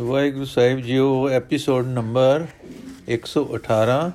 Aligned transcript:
ਵਾਹਿਗੁਰੂ 0.00 0.44
ਸਾਹਿਬ 0.44 0.80
ਜੀਓ 0.80 1.28
episode 1.28 1.86
number 1.86 2.46
118 3.08 4.12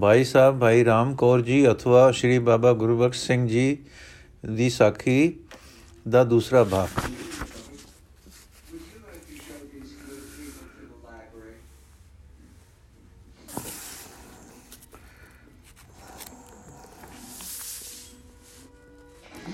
Bhai 0.00 0.24
Sahib, 0.24 0.60
ਭਾਈ 0.60 0.84
ਰਾਮ 0.84 1.14
ਕੌਰ 1.14 1.40
ਜੀ, 1.40 1.72
ਅਥਵਾ 1.72 2.10
ਸ਼੍ਰੀ 2.10 2.38
ਬਾਬਾ 2.38 2.72
ਗੁਰਬਖਸ਼ 2.72 3.26
ਸਿੰਘ 3.26 3.48
ਜੀ 3.48 3.78
ਦੀ 4.46 4.70
ਸਾਖੀ 4.70 5.34
ਦਾ 6.08 6.24
ਦੂਸਰਾ 6.24 6.64
ਭਾਗ। 6.64 7.00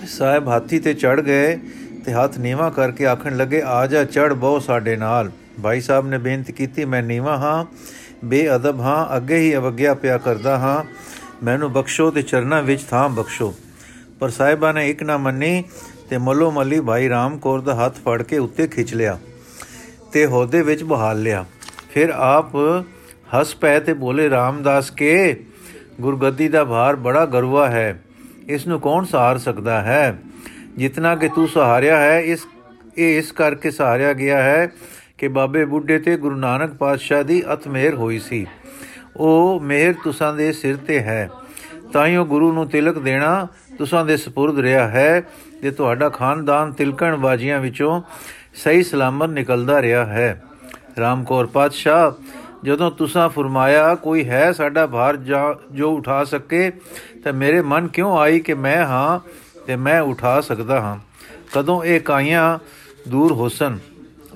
ਸਾਹਿਬ, 0.06 0.48
ਹਾਥੀ 0.48 0.78
ਤੇ 0.78 0.94
ਚੜ 0.94 1.20
ਗਏ। 1.20 1.58
ਤੇ 2.04 2.12
ਹੱਥ 2.12 2.38
ਨੀਵਾ 2.38 2.70
ਕਰਕੇ 2.70 3.06
ਆਖਣ 3.06 3.36
ਲੱਗੇ, 3.36 3.62
ਆ 3.66 3.86
ਜਾ 3.86 4.04
ਚੜ 4.04 4.32
ਬਹੁ 4.32 4.58
ਸਾਡੇ 4.58 4.96
ਨਾਲ। 4.96 5.30
ਭਾਈ 5.62 5.80
ਸਾਹਿਬ 5.80 6.06
ਨੇ 6.06 6.18
ਬੇਨਤੀ 6.18 6.52
ਕੀਤੀ, 6.52 6.84
ਮੈਂ 6.84 7.02
ਨੀਵਾ 7.02 7.36
ਹਾਂ, 7.36 7.64
ਬੇਅਦਬ 8.24 8.80
ਹਾਂ, 8.80 9.16
ਅੱਗੇ 9.16 9.38
ਹੀ 9.38 9.56
ਅਵਗਿਆ 9.56 9.94
ਪਿਆ 9.94 10.18
ਕਰਦਾ 10.18 10.58
ਹਾਂ। 10.58 10.84
ਮੈਨੂੰ 11.44 11.72
ਬਖਸ਼ੋ 11.72 12.10
ਤੇ 12.10 12.22
ਚਰਨਾਂ 12.22 12.62
ਵਿੱਚ 12.62 12.82
ਥਾਂ 12.82 13.08
ਬਖਸ਼ੋ। 13.08 13.54
ਪਰ 14.20 14.28
ਸਾਹਿਬਾਂ 14.28 14.74
ਨੇ 14.74 14.90
ਇੱਕ 14.90 15.02
ਨਾ 15.02 15.16
ਮੰਨੀ 15.16 15.64
ਤੇ 16.10 16.18
ਮੱਲੋ 16.18 16.50
ਮੱਲੀ 16.50 16.80
ਭਾਈ 16.80 17.08
ਰਾਮ 17.08 17.38
ਕੌਰ 17.38 17.60
ਦਾ 17.60 17.74
ਹੱਥ 17.74 17.94
ਫੜ 17.94 18.22
ਕੇ 18.22 18.38
ਉੱਤੇ 18.38 18.66
ਖਿੱਚ 18.66 18.94
ਲਿਆ 18.94 19.18
ਤੇ 20.12 20.26
ਹੋਦੇ 20.26 20.62
ਵਿੱਚ 20.62 20.84
ਬਹਾਲ 20.84 21.22
ਲਿਆ। 21.22 21.44
ਫਿਰ 21.90 22.10
ਆਪ 22.10 22.56
ਹੱਸ 23.34 23.54
ਪਏ 23.54 23.80
ਤੇ 23.80 23.92
ਬੋਲੇ, 23.92 24.30
ਰਾਮਦਾਸ 24.30 24.90
ਕੇ, 24.90 25.44
ਗੁਰਗੱਦੀ 26.00 26.48
ਦਾ 26.48 26.64
ਭਾਰ 26.64 26.96
ਬੜਾ 26.96 27.26
ਗਰਵਾ 27.26 27.68
ਹੈ। 27.68 28.02
ਇਸ 28.48 28.66
ਨੂੰ 28.66 28.80
ਕੌਣ 28.80 29.04
ਸਹਾਰ 29.04 29.38
ਸਕਦਾ 29.38 29.82
ਹੈ? 29.82 30.18
ਜਿਤਨਾ 30.76 31.14
ਕਿ 31.16 31.28
ਤੂੰ 31.28 31.48
ਸਹਾਰਿਆ 31.48 31.96
ਹੈ, 31.98 32.20
ਇਸ, 32.20 32.46
ਇਹ 32.98 33.18
ਇਸ 33.18 33.32
ਕਰਕੇ 33.32 33.70
ਸਹਾਰਿਆ 33.70 34.12
ਗਿਆ 34.12 34.42
ਹੈ 34.42 34.72
ਕਿ 35.18 35.28
ਬਾਬੇ 35.28 35.64
ਬੁੱਢੇ 35.64 35.98
ਤੇ 35.98 36.16
ਗੁਰੂ 36.16 36.36
ਨਾਨਕ 36.36 36.74
ਪਾਤਸ਼ਾਹ 36.74 37.22
ਦੀ 37.22 37.42
ਅਤ 37.52 37.68
ਮਿਹਰ 37.68 37.94
ਹੋਈ 37.94 38.18
ਸੀ। 38.18 38.46
ਉਹ 39.16 39.60
ਮਿਹਰ 39.60 39.94
ਤੁਸਾਂ 40.04 40.32
ਦੇ 40.34 40.52
ਸਿਰ 40.52 40.76
ਤੇ 40.76 41.00
ਹੈ। 41.00 41.28
ਤਾਈਓ 41.92 42.24
ਗੁਰੂ 42.24 42.52
ਨੂੰ 42.52 42.68
ਤਿਲਕ 42.68 42.98
ਦੇਣਾ 42.98 43.46
ਤੁਸਾਂ 43.78 44.04
ਦੇ 44.04 44.16
ਸਪੁਰਦ 44.16 44.58
ਰਿਹਾ 44.58 44.88
ਹੈ 44.88 45.22
ਜੇ 45.62 45.70
ਤੁਹਾਡਾ 45.70 46.08
ਖਾਨਦਾਨ 46.08 46.72
ਤਿਲਕਣ 46.72 47.16
ਬਾਜੀਆਂ 47.16 47.60
ਵਿੱਚੋਂ 47.60 48.02
ਸਹੀ 48.54 48.82
ਸਲਾਮਤ 48.82 49.28
ਨਿਕਲਦਾ 49.28 49.82
ਰਿਹਾ 49.82 50.04
ਹੈ। 50.04 50.42
ਰਾਮਕੌਰ 51.00 51.46
ਪਾਤਸ਼ਾਹ, 51.46 52.12
ਜਦੋਂ 52.64 52.90
ਤੁਸਾਂ 52.90 53.28
ਫਰਮਾਇਆ, 53.28 53.94
ਕੋਈ 53.94 54.28
ਹੈ 54.28 54.52
ਸਾਡਾ 54.52 54.86
ਭਾਰ 54.86 55.16
ਜੋ 55.72 55.90
ਉਠਾ 55.90 56.24
ਸਕੇ, 56.24 56.70
ਤਾਂ 57.24 57.32
ਮੇਰੇ 57.32 57.60
ਮਨ 57.62 57.88
ਕਿਉਂ 57.88 58.18
ਆਈ 58.18 58.40
ਕਿ 58.40 58.54
ਮੈਂ 58.54 58.84
ਹਾਂ 58.86 59.18
ਤੇ 59.66 59.76
ਮੈਂ 59.76 60.00
ਉਠਾ 60.00 60.40
ਸਕਦਾ 60.40 60.80
ਹਾਂ। 60.80 60.98
ਕਦੋਂ 61.54 61.84
ਇਹ 61.84 62.00
ਕਾਈਆਂ 62.00 62.58
ਦੂਰ 63.08 63.32
ਹੋਸਨ, 63.32 63.78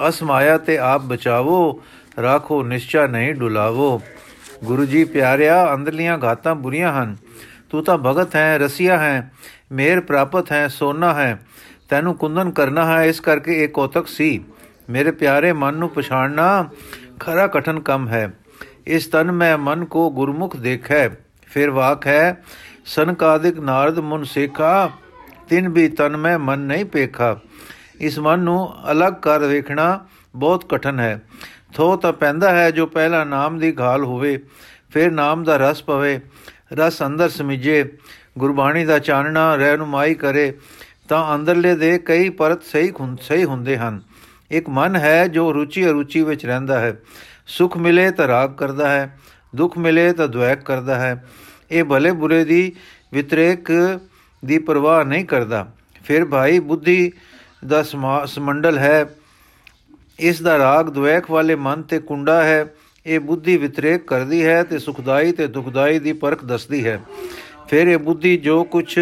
ਅਸ 0.09 0.23
ਮਾਇਆ 0.23 0.59
ਤੇ 0.59 0.79
ਆਪ 0.79 1.01
ਬਚਾਵੋ, 1.01 1.83
ਰਾਖੋ, 2.23 2.63
ਨਿਸ਼ਚਾ 2.63 3.07
ਨਹੀਂ 3.07 3.35
ਡੁਲਾਵੋ। 3.35 4.03
ਗੁਰੂ 4.65 4.85
ਜੀ 4.85 5.05
ਪਿਆਰਿਆ, 5.05 5.75
ਅੰਦਰਲੀਆਂ 5.75 6.19
ਘਾਤਾਂ 6.25 6.55
ਬੁਰੀਆਂ 6.55 6.93
ਹਨ। 6.93 7.17
ਤੂੰ 7.71 7.85
ਤਾਂ 7.85 7.99
ਭਗਤ 7.99 8.37
ਹੈ, 8.37 8.59
ਰਸੀਆ 8.59 8.99
ਹੈ, 8.99 9.33
ਮੇਰ 9.73 10.01
ਪ੍ਰਾਪਤ 10.01 10.53
ਹੈ, 10.53 10.69
ਸੋਨਾ 10.69 11.15
ਹੈ। 11.15 11.47
ਤੈਨੂੰ 11.89 12.15
ਕੁੰਦਨ 12.15 12.51
ਕਰਨਾ 12.51 12.99
ਹੈ, 12.99 13.05
ਇਸ 13.05 13.21
ਕਰਕੇ 13.21 13.65
ਇਹ 13.65 13.69
ਕੋਤਕ 13.69 14.07
ਸੀ। 14.07 14.45
ਮੇਰੇ 14.91 15.11
ਪਿਆਰੇ 15.11 15.53
ਮਨ 15.53 15.75
ਨੂੰ 15.75 15.89
ਪਛਾਣਨਾ 15.89 16.69
ਖਰਾ 17.21 17.47
ਕਠਨ 17.47 17.81
ਕੰਮ 17.81 18.09
ਹੈ। 18.09 18.33
ਇਸ 18.87 19.07
ਤਨ 19.07 19.33
ਮੈਂ 19.33 19.59
ਮਨ 19.59 19.85
ਕੋ 19.85 20.11
ਗੁਰਮੁਖ 20.11 20.57
ਦੇਖੈ। 20.57 21.09
ਫਿਰ 21.47 21.71
ਵਾਕ 21.71 22.07
ਹੈ 22.07 22.43
ਸੰਕਾਦਿਕ 22.85 23.59
ਨਾਰਦ 23.61 23.99
ਮੁਨ 23.99 24.25
ਸੇਖਾ 24.25 24.91
ਤਿਨ 25.49 25.69
ਵੀ 25.69 25.89
ਤਨ 25.89 26.17
ਮੈਂ 26.17 26.39
ਮਨ 26.39 26.59
ਨਹੀਂ 26.59 26.85
ਪੇਖਾ। 26.85 27.37
ਇਸ 28.01 28.19
ਮਨ 28.19 28.41
ਨੂੰ 28.41 28.93
ਅਲੱਗ 28.93 29.13
ਕਰ 29.13 29.39
ਵੇਖਣਾ 29.39 30.07
ਬਹੁਤ 30.35 30.65
ਕਠਨ 30.69 31.01
ਹੈ। 31.01 31.23
ਥੋ 31.75 31.97
ਤਾਂ 31.97 32.13
ਪੈਂਦਾ 32.13 32.51
ਹੈ 32.53 32.71
ਜੋ 32.71 32.87
ਪਹਿਲਾ 32.87 33.25
ਨਾਮ 33.25 33.59
ਦੀ 33.59 33.73
ਘਾਲ 33.81 34.05
ਹੋਵੇ, 34.05 34.39
ਫਿਰ 34.91 35.11
ਨਾਮ 35.11 35.45
ਦਾ 35.45 35.57
ਰਸ 35.57 35.83
ਪਵੇ, 35.83 36.21
ਰਸ 36.73 37.03
ਅੰਦਰ 37.03 37.29
ਸਮਿਜੇ, 37.29 37.93
ਗੁਰਬਾਣੀ 38.39 38.85
ਦਾ 38.85 38.99
ਚਾਨਣਾ 38.99 39.55
ਰਹਿਨੁਮਾਈ 39.55 40.15
ਕਰੇ, 40.15 40.53
ਤਾਂ 41.09 41.35
ਅੰਦਰਲੇ 41.35 41.75
ਦੇ 41.75 41.99
ਕਈ 41.99 42.29
ਪਰਤ 42.29 42.63
ਸਹੀ 42.63 42.93
ਸਹੀ 43.21 43.45
ਹੁੰਦੇ 43.45 43.77
ਹਨ। 43.77 44.01
ਇੱਕ 44.51 44.69
ਮਨ 44.69 44.97
ਹੈ 44.97 45.27
ਜੋ 45.29 45.53
ਰੁਚੀ 45.55 45.87
ਅਰੁਚੀ 45.87 46.23
ਵਿੱਚ 46.23 46.47
ਰਹਿੰਦਾ 46.47 46.79
ਹੈ। 46.79 46.97
ਸੁਖ 47.47 47.77
ਮਿਲੇ 47.77 48.11
ਤਾਂ 48.11 48.29
ਰਾਗ 48.29 48.55
ਕਰਦਾ 48.55 48.89
ਹੈ, 48.89 49.19
ਦੁੱਖ 49.57 49.79
ਮਿਲੇ 49.79 50.13
ਤਾਂ 50.13 50.29
ਦੁਐਕ 50.29 50.63
ਕਰਦਾ 50.63 50.95
ਹੈ। 50.95 51.25
ਇਹ 51.71 51.85
ਭਲੇ 51.85 52.13
ਬੁਰੇ 52.13 52.45
ਦੀ 52.45 52.73
ਵਿਤਰੇਕ 53.13 53.71
ਦੀ 54.45 54.59
ਪਰਵਾਹ 54.59 55.05
ਨਹੀਂ 55.05 55.25
ਕਰਦਾ। 55.25 55.67
ਫਿਰ 56.05 56.25
ਭਾਈ 56.25 56.59
ਬੁੱਧੀ 56.61 57.13
ਦਾ 57.67 57.83
ਸਮੰਡਲ 58.27 58.79
ਹੈ। 58.79 59.05
ਇਸ 60.19 60.43
ਦਾ 60.43 60.59
ਰਾਗ 60.59 60.87
ਦੁਐਕ 60.87 61.31
ਵਾਲੇ 61.31 61.55
ਮਨ 61.55 61.83
ਤੇ 61.83 61.99
ਕੁੰਡਾ 61.99 62.43
ਹੈ। 62.45 62.75
ਇਹ 63.07 63.21
ਬੁੱਧੀ 63.21 63.57
ਵਿਤਰੇਕ 63.57 64.07
ਕਰਦੀ 64.07 64.45
ਹੈ 64.45 64.63
ਤੇ 64.63 64.79
ਸੁਖਦਾਈ 64.79 65.33
ਤੇ 65.33 65.47
ਦੁਖਦਾਈ 65.47 65.99
ਦੀ 65.99 66.13
ਪਰਖ 66.13 66.45
ਦੱਸਦੀ 66.45 66.85
ਹੈ। 66.87 67.01
ਫਿਰ 67.69 67.87
ਇਹ 67.87 67.99
ਬੁੱਧੀ 67.99 68.37
ਜੋ 68.37 68.63
ਕੁਝ 68.65 68.99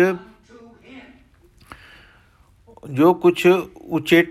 ਜੋ 2.91 3.13
ਕੁਝ 3.15 3.47
ਉਚੇ, 3.91 4.27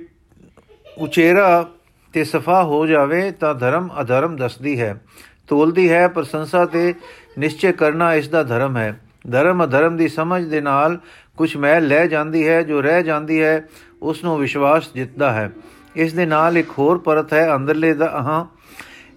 ਉਚੇਰਾ 0.97 1.69
ਤੇ 2.13 2.23
ਸਫਾ 2.23 2.63
ਹੋ 2.63 2.85
ਜਾਵੇ 2.85 3.31
ਤਾਂ 3.31 3.53
ਧਰਮ 3.55 3.89
ਅਧਰਮ 4.01 4.35
ਦੱਸਦੀ 4.35 4.79
ਹੈ। 4.81 5.01
ਤੋਲਦੀ 5.47 5.89
ਹੈ, 5.91 6.07
ਪ੍ਰਸ਼ੰਸਾ 6.07 6.65
ਤੇ 6.65 6.93
ਨਿਸ਼ਚੈ 7.39 7.71
ਕਰਨਾ 7.71 8.13
ਇਸ 8.13 8.27
ਦਾ 8.27 8.43
ਧਰਮ 8.43 8.77
ਹੈ। 8.77 8.99
ਧਰਮ 9.29 9.63
ਅਧਰਮ 9.63 9.97
ਦੀ 9.97 10.07
ਸਮਝ 10.07 10.43
ਦੇ 10.43 10.61
ਨਾਲ 10.61 10.99
ਕੁਝ 11.37 11.57
ਮੈਲ 11.57 11.87
ਲੈ 11.87 12.07
ਜਾਂਦੀ 12.07 12.47
ਹੈ, 12.47 12.63
ਜੋ 12.63 12.81
ਰਹਿ 12.81 13.03
ਜਾਂਦੀ 13.03 13.43
ਹੈ 13.43 13.67
ਉਸ 14.01 14.23
ਨੂੰ 14.23 14.37
ਵਿਸ਼ਵਾਸ 14.37 14.93
ਜਿੱਤਦਾ 14.93 15.33
ਹੈ। 15.33 15.51
ਇਸ 15.95 16.13
ਦੇ 16.13 16.25
ਨਾਲ 16.25 16.57
ਇੱਕ 16.57 16.69
ਹੋਰ 16.79 16.97
ਪਰਤ 16.97 17.33
ਹੈ, 17.33 17.55
ਅੰਦਰਲੇ 17.55 17.93
ਦਾ 17.93 18.17
ਅਹਾਂ। 18.17 18.45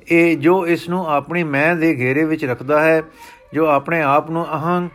ਇਹ 0.09 0.37
ਜੋ 0.37 0.67
ਇਸ 0.67 0.89
ਨੂੰ 0.89 1.11
ਆਪਣੀ 1.11 1.45
ਮੈਂ 1.45 1.77
ਦੇ 1.77 1.97
ਘੇਰੇ 1.97 2.25
ਵਿੱਚ 2.25 2.45
ਰੱਖਦਾ 2.45 2.81
ਹੈ, 2.81 3.03
ਜੋ 3.55 3.67
ਆਪਣੇ 3.67 4.03
ਆਪ 4.03 4.31
ਨੂੰ 4.31 4.47
ਅਹੰਗ 4.55 4.89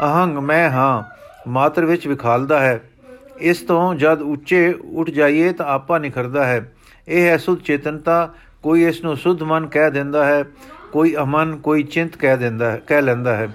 ਅਹੰਗ 0.00 0.38
ਮੈਂ 0.38 0.70
ਹਾਂ, 0.70 1.02
ਮਾਤਰ 1.50 1.84
ਵਿੱਚ 1.84 2.06
ਵਿਖਾਲਦਾ 2.06 2.60
ਹੈ। 2.60 2.90
ਇਸ 3.38 3.58
ਤੋਂ 3.58 3.94
ਜਦ 3.94 4.22
ਉੱਚੇ 4.22 4.74
ਉੱਠ 4.92 5.10
ਜਾਈਏ 5.10 5.52
ਤਾਂ 5.52 5.66
ਆਪਾ 5.66 5.98
ਨਿਖਰਦਾ 5.98 6.46
ਹੈ। 6.46 6.72
ਇਹ 7.08 7.26
ਹੈ 7.26 7.36
ਸੁਧ 7.36 7.60
ਚੇਤਨਤਾ। 7.60 8.34
ਕੋਈ 8.62 8.84
ਇਸ 8.84 9.04
ਨੂੰ 9.04 9.16
ਸੁਧ 9.16 9.42
ਮਨ 9.42 9.66
ਕਹਿ 9.66 9.90
ਦਿੰਦਾ 9.90 10.26
ਹੈ, 10.26 10.44
ਕੋਈ 10.92 11.16
ਅਮਨ, 11.16 11.56
ਕੋਈ 11.56 11.82
ਚਿੰਤ 11.82 12.16
ਕਹਿ 12.16 12.36
ਦਿੰਦਾ 12.36 12.70
ਹੈ, 12.70 12.80
ਕਹਿ 12.86 13.02
ਲੈਂਦਾ 13.02 13.36
ਹੈ। 13.36 13.48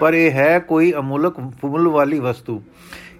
ਪਰ 0.00 0.14
ਇਹ 0.14 0.30
ਹੈ 0.30 0.58
ਕੋਈ 0.58 0.92
ਅਮੁਲਕ 0.92 1.38
ਮੁੱਲ 1.38 1.88
ਵਾਲੀ 1.88 2.18
ਵਸਤੂ। 2.18 2.62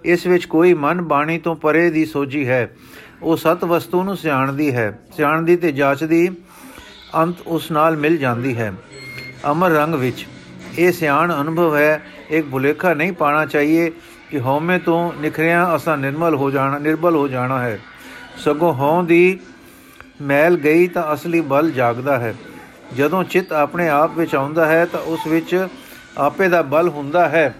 ਇਸ 0.04 0.26
ਵਿੱਚ 0.26 0.44
ਕੋਈ 0.44 0.74
ਮਨ 0.74 1.02
ਬਾਣੀ 1.02 1.38
ਤੋਂ 1.38 1.56
ਪਰੇ 1.56 1.91
ਦੀ 1.91 2.06
ਸੋਝੀ 2.06 2.48
ਹੈ। 2.48 2.76
ਉਹ 3.22 3.36
ਸਤ 3.36 3.64
ਵਸਤੂ 3.64 4.02
ਨੂੰ 4.02 4.16
ਸਿਆਣਦੀ 4.16 4.74
ਹੈ। 4.74 4.98
ਸਿਆਣਦੀ 5.16 5.56
ਤੇ 5.56 5.72
ਜਾਂਚਦੀ 5.72 6.28
ਅੰਤ 7.16 7.36
ਉਸ 7.46 7.70
ਨਾਲ 7.70 7.96
ਮਿਲ 7.96 8.16
ਜਾਂਦੀ 8.16 8.56
ਹੈ। 8.56 8.72
ਅਮਰ 9.50 9.70
ਰੰਗ 9.70 9.94
ਵਿੱਚ 9.94 10.26
ਇਹ 10.78 10.92
ਸਿਆਣ 10.92 11.41
ਅਨੁਭਵ 11.41 11.76
ਹੈ। 11.76 12.02
ਇੱਕ 12.30 12.46
ਭੁਲੇਖਾ 12.50 12.94
ਨਹੀਂ 12.94 13.12
ਪਾਣਾ 13.12 13.47
ਚਾਹੀਏ 13.47 13.92
ਕਿ 14.30 14.41
ਹਉਮੈ 14.41 14.78
ਤੋਂ 14.78 15.12
ਨਿਖਰਿਆ 15.20 15.76
ਅਸਾਂ 15.76 15.98
ਨਿਰਮਲ 15.98 16.34
ਹੋ 16.34 16.50
ਜਾਣਾ, 16.50 16.78
ਨਿਰਬਲ 16.78 17.16
ਹੋ 17.16 17.28
ਜਾਣਾ 17.28 17.62
ਹੈ। 17.62 17.80
ਸਗੋਂ 18.36 18.74
ਹਉ 18.74 19.02
ਦੀ 19.02 19.38
ਮੈਲ 20.22 20.56
ਗਈ 20.56 20.86
ਤਾਂ 20.86 21.14
ਅਸਲੀ 21.14 21.41
ਬਲ 21.41 21.70
ਜਾਗਦਾ 21.70 22.18
ਹੈ। 22.18 22.34
ਜਦੋਂ 22.97 23.24
ਚਿੱਤ 23.24 23.52
ਆਪਣੇ 23.52 23.88
ਆਪ 23.88 24.18
ਵਿੱਚ 24.18 24.34
ਆਉਂਦਾ 24.34 24.66
ਹੈ 24.66 24.84
ਤਾਂ 24.84 25.00
ਉਸ 25.00 25.26
ਵਿੱਚ 25.26 25.68
ਆਪੇ 26.19 26.48
ਦਾ 26.48 26.62
ਬਲ 26.62 26.88
ਹੁੰਦਾ 26.88 27.28
ਹੈ। 27.28 27.54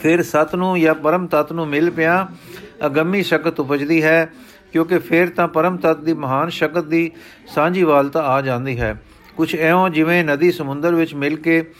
ਫਿਰ 0.00 0.22
ਸਤ 0.22 0.54
ਨੂੰ 0.54 0.80
ਜਾਂ 0.80 0.94
ਪਰਮ 0.94 1.26
ਤਤ 1.26 1.52
ਨੂੰ 1.52 1.68
ਮਿਲ 1.68 1.90
ਪਿਆ, 1.90 2.28
ਅਗੰਮੀ 2.86 3.22
ਸ਼ਕਤ 3.22 3.60
ਉਪਜਦੀ 3.60 4.02
ਹੈ, 4.02 4.32
ਕਿਉਂਕਿ 4.72 4.98
ਫਿਰ 4.98 5.28
ਤਾਂ 5.28 5.48
ਪਰਮ 5.48 5.76
ਤਤ 5.76 5.96
ਦੀ 5.96 6.14
ਮਹਾਨ 6.14 6.48
ਸ਼ਕਤ 6.48 6.84
ਦੀ 6.84 7.10
ਸਾਂਝੀਵਾਲਤਾ 7.54 8.22
ਆ 8.22 8.40
ਜਾਂਦੀ 8.40 8.80
ਹੈ। 8.80 9.02
ਕੁਝ 9.36 9.56
ਐਉਂ 9.56 9.88
ਜਿਵੇਂ 9.88 10.24
ਨਦੀ 10.24 10.52
ਸਮੁੰਦਰ 10.52 10.94
ਵਿੱਚ 10.94 11.14
ਮਿਲ 11.14 11.36
ਕੇ 11.36 11.70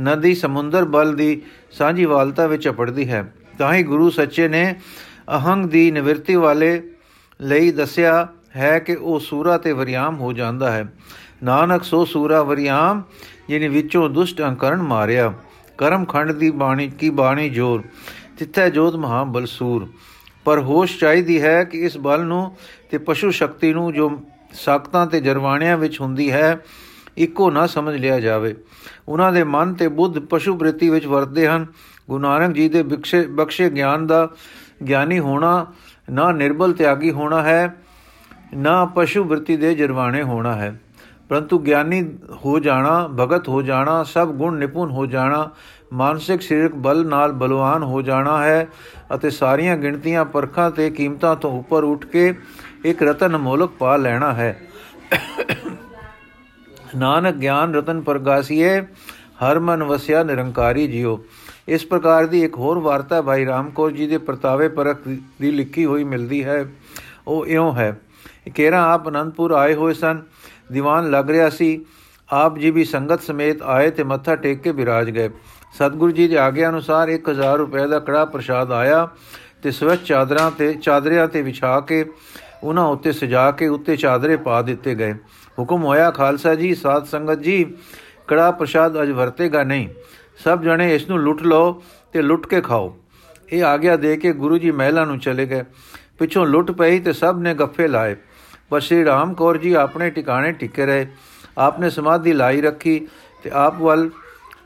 ਨਦੀ 0.00 0.34
ਸਮੁੰਦਰ 0.34 0.84
ਬਲ 0.84 1.16
ਦੀ 1.16 1.42
ਸਾਂਝੀਵਾਲਤਾ 1.72 2.46
ਵਿੱਚ 2.46 2.68
ਅਪੜਦੀ 2.68 3.08
ਹੈ। 3.08 3.34
ਤਾਂ 3.58 3.74
ਹੀ 3.74 3.82
ਗੁਰੂ 3.82 4.10
ਸੱਚੇ 4.10 4.48
ਨੇ 4.48 4.80
ਅਹੰਗ 5.28 5.66
ਦੀ 5.66 5.90
ਨਿਵਰਤੀ 5.90 6.34
ਵਾਲੇ 6.34 6.90
ਲਈ 7.40 7.72
ਦੱਸਿਆ 7.72 8.28
ਹੈ 8.56 8.78
ਕਿ 8.78 8.94
ਉਹ 8.94 9.20
ਸੂਰਾ 9.20 9.58
ਤੇ 9.58 9.72
ਵਰਿਆਮ 9.72 10.16
ਹੋ 10.16 10.32
ਜਾਂਦਾ 10.32 10.72
ਹੈ। 10.72 10.92
ਨਾਨਕ 11.44 11.84
ਸੋ 11.84 12.04
ਸੂਰਾ 12.04 12.42
ਵਰਿਆਮ 12.42 13.02
ਜਿਨੇ 13.48 13.68
ਵਿੱਚੋਂ 13.68 14.10
ਦੁਸ਼ਟ 14.10 14.42
ਅੰਕਰਨ 14.42 14.82
ਮਾਰਿਆ। 14.82 15.32
ਕਰਮ 15.78 16.04
ਖੰਡ 16.04 16.32
ਦੀ 16.32 16.50
ਬਾਣੀ, 16.50 16.88
ਕੀ 16.88 17.10
ਬਾਣੀ 17.10 17.50
ਜੋਰ? 17.50 17.82
ਤਿੱਥੇ 18.38 18.70
ਜੋਤ 18.70 18.96
ਮਹਾ 18.96 19.24
ਬਲਸੂਰ। 19.24 19.88
ਪਰ 20.44 20.58
ਹੋਸ਼ 20.58 20.98
ਚਾਹੀਦੀ 20.98 21.42
ਹੈ 21.42 21.64
ਕਿ 21.64 21.78
ਇਸ 21.78 21.98
ਬਲ 21.98 22.24
ਨੂੰ 22.24 22.56
ਤੇ 22.90 22.98
ਪਸ਼ੂ 22.98 23.30
ਸ਼ਕਤੀ 23.30 23.72
ਨੂੰ 23.72 23.92
ਜੋ 23.92 24.20
ਸਾਖਤਾਂ 24.52 25.06
ਤੇ 25.06 25.20
ਜਰਵਾਣਿਆਂ 25.20 25.76
ਵਿੱਚ 25.76 26.00
ਹੁੰਦੀ 26.00 26.30
ਹੈ, 26.30 26.64
ਇੱਕੋ 27.16 27.50
ਨਾ 27.50 27.66
ਸਮਝ 27.66 27.96
ਲਿਆ 27.96 28.20
ਜਾਵੇ। 28.20 28.54
ਉਹਨਾਂ 29.08 29.32
ਦੇ 29.32 29.44
ਮਨ 29.44 29.74
ਤੇ 29.74 29.88
ਬੁੱਧ 29.88 30.18
ਪਸ਼ੂ 30.18 30.54
ਬ੍ਰਿਤੀ 30.54 30.90
ਵਿੱਚ 30.90 31.06
ਵਰਤਦੇ 31.06 31.48
ਹਨ। 31.48 31.66
ਗੁਰੂ 32.08 32.22
ਨਾਨਕ 32.22 32.54
ਜੀ 32.54 32.68
ਦੇ 32.68 32.82
ਬਖਸ਼ੇ 32.82 33.26
ਬਖਸ਼ੇ 33.26 33.70
ਗਿਆਨ 33.70 34.06
ਦਾ 34.06 34.30
ਗਿਆਨੀ 34.88 35.18
ਹੋਣਾ, 35.18 35.66
ਨਾ 36.10 36.32
ਨਿਰਬਲ 36.32 36.72
ਤਿਆਗੀ 36.72 37.10
ਹੋਣਾ 37.10 37.42
ਹੈ, 37.42 37.76
ਨਾ 38.54 38.84
ਪਸ਼ੂ 38.84 39.24
ਬ੍ਰਿਤੀ 39.24 39.56
ਦੇ 39.56 39.74
ਜਰਵਾਣੇ 39.74 40.22
ਹੋਣਾ 40.22 40.54
ਹੈ। 40.54 40.80
ਪਰੰਤੂ 41.28 41.58
ਗਿਆਨੀ 41.58 42.02
ਹੋ 42.44 42.58
ਜਾਣਾ, 42.58 43.08
ਭਗਤ 43.08 43.48
ਹੋ 43.48 43.62
ਜਾਣਾ, 43.62 44.02
ਸਭ 44.02 44.28
ਗੁਣ 44.28 44.58
ਨਿਪੁੰਨ 44.58 44.90
ਹੋ 44.90 45.06
ਜਾਣਾ, 45.06 45.50
ਮਾਨਸਿਕ, 45.92 46.42
ਸਰੀਰਕ 46.42 46.74
ਬਲ 46.74 47.06
ਨਾਲ 47.06 47.32
ਬਲਵਾਨ 47.32 47.82
ਹੋ 47.82 48.02
ਜਾਣਾ 48.02 48.42
ਹੈ 48.44 48.66
ਅਤੇ 49.14 49.30
ਸਾਰੀਆਂ 49.30 49.76
ਗਿਣਤੀਆਂ 49.76 50.24
ਪਰਖਾਂ 50.24 50.70
ਤੇ 50.70 50.90
ਕੀਮਤਾਂ 50.90 51.34
ਤੋਂ 51.36 51.58
ਉੱਪਰ 51.58 51.84
ਉੱਠ 51.84 52.06
ਕੇ 52.06 52.34
ਇੱਕ 52.84 53.02
ਰਤਨ 53.02 53.36
ਮੋਲਕ 53.36 53.70
ਪਾ 53.78 53.96
ਲੈਣਾ 53.96 54.32
ਹੈ। 54.32 54.56
ਨਾਨਕ 56.96 57.34
ਗਿਆਨ 57.34 57.74
ਰਤਨ 57.74 58.00
ਪ੍ਰਗਾਸੀਏ 58.00 58.80
ਹਰ 59.42 59.58
ਮਨ 59.58 59.82
ਵਸਿਆ 59.82 60.22
ਨਿਰੰਕਾਰੀ 60.22 60.86
ਜਿਉ 60.88 61.18
ਇਸ 61.68 61.84
ਪ੍ਰਕਾਰ 61.86 62.26
ਦੀ 62.26 62.42
ਇੱਕ 62.44 62.56
ਹੋਰ 62.58 62.78
ਵਾਰਤਾ 62.78 63.20
ਭਾਈ 63.22 63.46
ਰਾਮਕੋਰ 63.46 63.90
ਜੀ 63.90 64.06
ਦੇ 64.06 64.18
ਪ੍ਰਤਾਵੇ 64.18 64.68
ਪਰਖ 64.68 65.00
ਦੀ 65.40 65.50
ਲਿਖੀ 65.50 65.84
ਹੋਈ 65.84 66.04
ਮਿਲਦੀ 66.04 66.44
ਹੈ। 66.44 66.64
ਉਹ 67.26 67.46
ਇਉਂ 67.46 67.72
ਹੈ, 67.74 67.96
ਕੇਰਾ 68.54 68.82
ਆਪ 68.92 69.08
ਅਨੰਦਪੁਰ 69.08 69.52
ਆਏ 69.52 69.74
ਹੋਏ 69.74 69.94
ਸਨ 69.94 70.22
ਦੀਵਾਨ 70.72 71.10
ਲੱਗ 71.10 71.30
ਰਿਹਾ 71.30 71.48
ਸੀ। 71.50 71.84
ਆਪ 72.32 72.58
ਜੀ 72.58 72.70
ਵੀ 72.70 72.84
ਸੰਗਤ 72.84 73.22
ਸਮੇਤ 73.22 73.62
ਆਏ 73.62 73.90
ਤੇ 73.90 74.04
ਮੱਥਾ 74.04 74.36
ਟੇਕ 74.36 74.62
ਕੇ 74.62 74.72
ਬਿਰਾਜ 74.72 75.10
ਗਏ। 75.10 75.28
ਸਤਿਗੁਰੂ 75.74 76.12
ਜੀ 76.12 76.28
ਦੀ 76.28 76.34
ਆਗਿਆ 76.34 76.68
ਅਨੁਸਾਰ 76.68 77.08
1000 77.08 77.58
ਰੁਪਏ 77.58 77.86
ਦਾ 77.86 77.98
ਕੜਾ 77.98 78.24
ਪ੍ਰਸ਼ਾਦ 78.24 78.72
ਆਇਆ 78.72 79.08
ਤੇ 79.62 79.70
ਸਵੱਛ 79.70 79.98
ਚਾਦਰਾਂ 80.04 80.50
ਤੇ, 80.50 80.74
ਚਾਦਰਿਆਂ 80.74 81.28
ਤੇ 81.28 81.42
ਵਿਛਾ 81.42 81.80
ਕੇ 81.80 82.04
ਉਹਨਾਂ 82.62 82.84
ਉੱਤੇ 82.84 83.12
ਸਜਾ 83.12 83.50
ਕੇ 83.50 83.68
ਉੱਤੇ 83.68 83.96
ਚਾਦਰੇ 83.96 84.36
ਪਾ 84.36 84.62
ਦਿੱਤੇ 84.62 84.94
ਗਏ। 84.94 85.12
ਹੁਕਮ 85.58 85.84
ਹੋਇਆ, 85.84 86.10
ਖਾਲਸਾ 86.10 86.54
ਜੀ, 86.54 86.74
ਸਾਧ 86.74 87.04
ਸੰਗਤ 87.04 87.38
ਜੀ, 87.38 87.74
ਕੜਾ 88.28 88.50
ਪ੍ਰਸ਼ਾਦ 88.50 89.02
ਅਜ 89.02 89.10
ਵਰਤੇਗਾ 89.10 89.62
ਨਹੀਂ। 89.62 89.88
ਸਭ 90.44 90.62
ਜਣੇ 90.62 90.94
ਇਸ 90.94 91.08
ਨੂੰ 91.08 91.18
ਲੁੱਟ 91.18 91.42
ਲਓ 91.42 91.82
ਤੇ 92.12 92.22
ਲੁੱਟ 92.22 92.46
ਕੇ 92.46 92.60
ਖਾਓ। 92.60 92.96
ਇਹ 93.52 93.64
ਆਗਿਆ 93.64 93.96
ਦੇ 93.96 94.16
ਕੇ 94.16 94.32
ਗੁਰੂ 94.32 94.58
ਜੀ 94.58 94.70
ਮਹਿਲਾ 94.70 95.04
ਨੂੰ 95.04 95.18
ਚਲੇ 95.18 95.46
ਗਏ। 95.46 95.62
ਪਿੱਛੋਂ 96.18 96.46
ਲੁੱਟ 96.46 96.70
ਪਈ 96.70 97.00
ਤੇ 97.00 97.12
ਸਭ 97.12 97.38
ਨੇ 97.40 97.54
ਗੱਫੇ 97.54 97.88
ਲਾਏ। 97.88 98.16
ਪਰ 98.70 98.80
ਸ਼੍ਰੀ 98.80 99.04
ਰਾਮ 99.04 99.34
ਕੌਰ 99.34 99.56
ਜੀ 99.56 99.72
ਆਪਣੇ 99.72 100.10
ਟਿਕਾਣੇ 100.10 100.52
ਟਿਕੇ 100.52 100.86
ਰਹੇ। 100.86 101.06
ਆਪਨੇ 101.58 101.90
ਸਮਾਧੀ 101.90 102.32
ਲਾਈ 102.32 102.60
ਰੱਖੀ 102.60 103.08
ਤੇ 103.42 103.50
ਆਪ 103.52 103.80
ਵੱਲ 103.80 104.10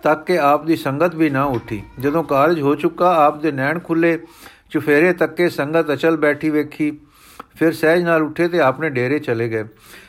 ਤੱਕ 0.03 0.25
ਕੇ 0.25 0.39
ਆਪ 0.39 0.65
ਦੀ 0.65 0.77
ਸੰਗਤ 0.77 1.15
ਵੀ 1.15 1.31
ਨਾ 1.31 1.45
ਉੱਠੀ। 1.45 1.83
ਜਦੋਂ 2.01 2.25
ਕਾਰਜ 2.25 2.61
ਹੋ 2.61 2.75
ਚੁੱਕਾ, 2.75 3.27
ਆਪ 3.27 3.41
ਦੇ 3.41 3.53
ਨੈਣ 3.53 3.79
ਖੁੱਲੇ, 3.79 4.19
ਚੁਫੇਰੇ 4.71 5.13
ਤੱਕੇ 5.13 5.49
ਸੰਗਤ 5.49 5.93
ਅਚਲ 5.93 6.17
ਬੈਠੀ 6.17 6.51
ਵੇਖੀ। 6.51 7.01
ਫਿਰ 7.57 7.73
ਸਹਿਜ 7.73 8.03
ਨਾਲ 8.03 8.23
ਉੱਠੇ 8.23 8.49
ਤੇ 8.49 8.61
ਆਪਣੇ 8.61 8.91
ਡੇਰੇ 8.91 9.19
ਚਲੇ 9.19 9.49
ਗਏ। 9.49 9.65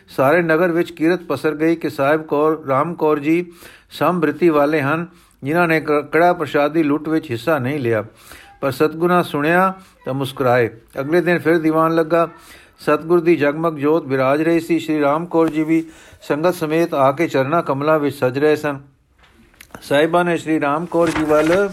ਸਾਰੇ 0.07 0.41
ਨਗਰ 0.41 0.71
ਵਿੱਚ 0.71 0.91
ਕੀਰਤ 0.91 1.19
ਪਸਰ 1.29 1.55
ਗਈ 1.55 1.75
ਕਿ 1.75 1.89
ਸਾਹਿਬ 1.89 2.23
ਕੌਰ, 2.23 2.63
ਰਾਮ 2.67 2.93
ਕੌਰ 2.93 3.19
ਜੀ 3.19 3.51
ਸੰਬ੍ਰਿਤੀ 3.91 4.49
ਵਾਲੇ 4.49 4.81
ਹਨ, 4.81 5.07
ਜਿਨ੍ਹਾਂ 5.43 5.67
ਨੇ 5.67 5.81
ਕੜਾ 6.11 6.33
ਪ੍ਰਸ਼ਾਦੀ 6.33 6.83
ਲੁੱਟ 6.83 7.09
ਵਿੱਚ 7.09 7.31
ਹਿੱਸਾ 7.31 7.59
ਨਹੀਂ 7.59 7.79
ਲਿਆ। 7.79 8.05
ਪਰ 8.61 8.71
ਸਤਗੁਰਾਂ 8.71 9.23
ਸੁਣਿਆ 9.23 9.73
ਤਾਂ 10.05 10.13
ਮੁਸਕਰਾਏ। 10.13 10.69
ਅਗਲੇ 10.99 11.21
ਦਿਨ 11.21 11.39
ਫਿਰ 11.39 11.59
ਦੀਵਾਨ 11.59 11.95
ਲੱਗਾ। 11.95 12.29
ਸਤਗੁਰ 12.81 13.19
ਦੀ 13.21 13.35
ਜਗਮਗ 13.35 13.77
ਜੋਤ 13.77 14.05
ਵਿਰਾਜ 14.07 14.41
ਰਹੀ 14.41 14.59
ਸੀ। 14.59 14.77
ਸ਼੍ਰੀ 14.79 14.99
ਰਾਮ 15.01 15.25
ਕੌਰ 15.25 15.49
ਜੀ 15.49 15.63
ਵੀ 15.63 15.83
ਸੰਗਤ 16.21 16.55
ਸਮੇਤ 16.55 16.93
ਆ 16.93 17.11
ਕੇ 17.11 17.27
ਚਰਨਾ 17.27 17.61
ਕਮਲਾ 17.61 17.97
ਵਿੱਚ 17.97 18.15
ਸਜ 18.15 18.39
ਰਹੇ 18.39 18.55
ਸਨ। 18.55 18.79
ਸਾਹਿਬਾਂ 19.81 20.23
ਨੇ 20.25 20.37
ਸ਼੍ਰੀ 20.37 20.59
ਰਾਮ 20.61 20.85
ਕੌਰ 20.85 21.09
ਜੀ 21.09 21.23
ਵੱਲ 21.23 21.69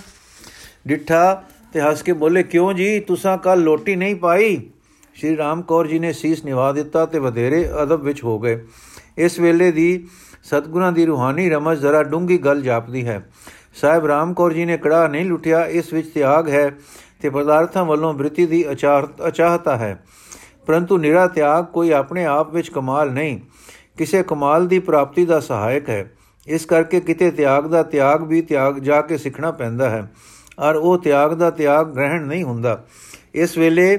ਡਿੱਠਾ 0.86 1.42
ਤੇ 1.72 1.80
ਹੱਸ 1.80 2.02
ਕੇ 2.02 2.12
ਬੋਲੇ, 2.12 2.42
ਕਿਉਂ 2.42 2.72
ਜੀ? 2.72 2.98
ਤੁਸੀਂ 3.00 3.36
ਕੱਲ 3.38 3.62
ਲੋਟੀ 3.62 3.96
ਨਹੀਂ 3.96 4.16
ਪਾਈ? 4.16 4.60
ਸ਼੍ਰੀ 5.16 5.36
ਰਾਮ 5.36 5.62
ਕੌਰ 5.62 5.86
ਜੀ 5.86 5.98
ਨੇ 5.98 6.12
ਸੀਸ 6.12 6.44
ਨਿਵਾ 6.44 6.70
ਦਿੱਤਾ 6.72 7.06
ਤੇ 7.06 7.18
ਵਧੇਰੇ 7.18 7.64
ਅਦਬ 7.82 8.02
ਵਿੱਚ 8.02 8.22
ਹੋ 8.24 8.38
ਗਏ। 8.38 8.60
ਇਸ 9.18 9.38
ਵੇਲੇ 9.40 9.70
ਦੀ 9.72 10.06
ਸਤਗੁਰਾਂ 10.44 10.92
ਦੀ 10.92 11.06
ਰੂਹਾਨੀ 11.06 11.48
ਰਮਜ 11.50 11.78
ਜ਼ਰਾ 11.78 12.02
ਡੂੰਗੀ 12.02 12.38
ਗੱਲ 12.38 12.62
ਜਾਪਦੀ 12.62 13.06
ਹੈ। 13.06 13.20
ਸਾਹਿਬ 13.80 14.06
ਰਾਮ 14.06 14.34
ਕੌਰ 14.34 14.52
ਜੀ 14.52 14.64
ਨੇ 14.64 14.76
ਕੜਾ 14.76 15.06
ਨਹੀਂ 15.08 15.24
ਲੁੱਟਿਆ, 15.24 15.64
ਇਸ 15.64 15.92
ਵਿੱਚ 15.92 16.08
ਤਿਆਗ 16.14 16.48
ਹੈ 16.48 16.70
ਤੇ 17.20 17.30
ਪਦਾਰਥਾਂ 17.30 17.84
ਵੱਲੋਂ 17.84 18.14
ਬ੍ਰਿਤੀ 18.14 18.46
ਦੀ 18.46 18.64
ਅਚਾਹਤਾ 18.72 19.76
ਹੈ। 19.76 19.98
ਪਰੰਤੂ 20.68 20.98
ਨਿਰਾ 20.98 21.26
ਤਿਆਗ 21.26 21.64
ਕੋਈ 21.64 21.90
ਆਪਣੇ 21.90 22.24
ਆਪ 22.24 22.54
ਵਿੱਚ 22.54 22.70
ਕਮਾਲ 22.70 23.12
ਨਹੀਂ। 23.12 23.40
ਕਿਸੇ 23.98 24.22
ਕਮਾਲ 24.22 24.66
ਦੀ 24.66 24.78
ਪ੍ਰਾਪਤੀ 24.78 25.24
ਦਾ 25.24 25.40
ਸਹਾਇਕ 25.40 25.88
ਹੈ। 25.90 26.12
ਇਸ 26.46 26.64
ਕਰਕੇ 26.64 27.00
ਕਿਤੇ 27.00 27.30
ਤਿਆਗ 27.30 27.66
ਦਾ 27.66 27.82
ਤਿਆਗ 27.82 28.22
ਵੀ 28.22 28.42
ਤਿਆਗ 28.42 28.78
ਜਾ 28.78 29.00
ਕੇ 29.00 29.16
ਸਿੱਖਣਾ 29.16 29.50
ਪੈਂਦਾ 29.50 29.90
ਹੈ। 29.90 30.12
ਔਰ 30.58 30.74
ਉਹ 30.74 30.98
ਤਿਆਗ 30.98 31.34
ਦਾ 31.34 31.50
ਤਿਆਗ 31.50 31.86
ਗ੍ਰਹਿਣ 31.86 32.26
ਨਹੀਂ 32.26 32.44
ਹੁੰਦਾ। 32.44 32.84
ਇਸ 33.34 33.58
ਵੇਲੇ 33.58 33.98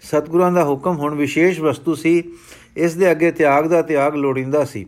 ਸਤਿਗੁਰਾਂ 0.00 0.52
ਦਾ 0.52 0.64
ਹੁਕਮ 0.64 0.96
ਹੁਣ 0.96 1.14
ਵਿਸ਼ੇਸ਼ 1.14 1.60
ਵਸਤੂ 1.60 1.94
ਸੀ। 1.94 2.32
ਇਸ 2.76 2.94
ਦੇ 2.94 3.10
ਅੱਗੇ 3.10 3.30
ਤਿਆਗ 3.30 3.66
ਦਾ 3.66 3.82
ਤਿਆਗ 3.82 4.14
ਲੋੜਿੰਦਾ 4.14 4.64
ਸੀ। 4.64 4.86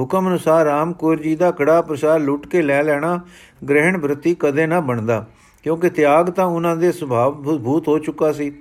ਹੁਕਮ 0.00 0.28
ਅਨੁਸਾਰ 0.28 0.64
ਰਾਮਕੌਰ 0.64 1.16
ਜੀ 1.16 1.36
ਦਾ 1.36 1.50
ਕੜਾ 1.50 1.82
ਪ੍ਰਸਾਦ 1.82 2.20
ਲੁੱਟ 2.20 2.46
ਕੇ 2.46 2.62
ਲੈ 2.62 2.82
ਲੈਣਾ 2.82 3.20
ਗ੍ਰਹਿਣ 3.68 3.98
ਬ੍ਰਤੀ 3.98 4.36
ਕਦੇ 4.40 4.66
ਨਾ 4.66 4.80
ਬਣਦਾ। 4.80 5.26
ਕਿਉਂਕਿ 5.62 5.90
ਤਿਆਗ 5.90 6.30
ਤਾਂ 6.30 6.44
ਉਹਨਾਂ 6.44 6.76
ਦੇ 6.76 6.92
ਸੁਭਾਅ 6.92 7.30
ਭੂਤ 7.30 7.88
ਹੋ 7.88 7.98
ਚੁੱਕਾ 7.98 8.32
ਸੀ। 8.32 8.52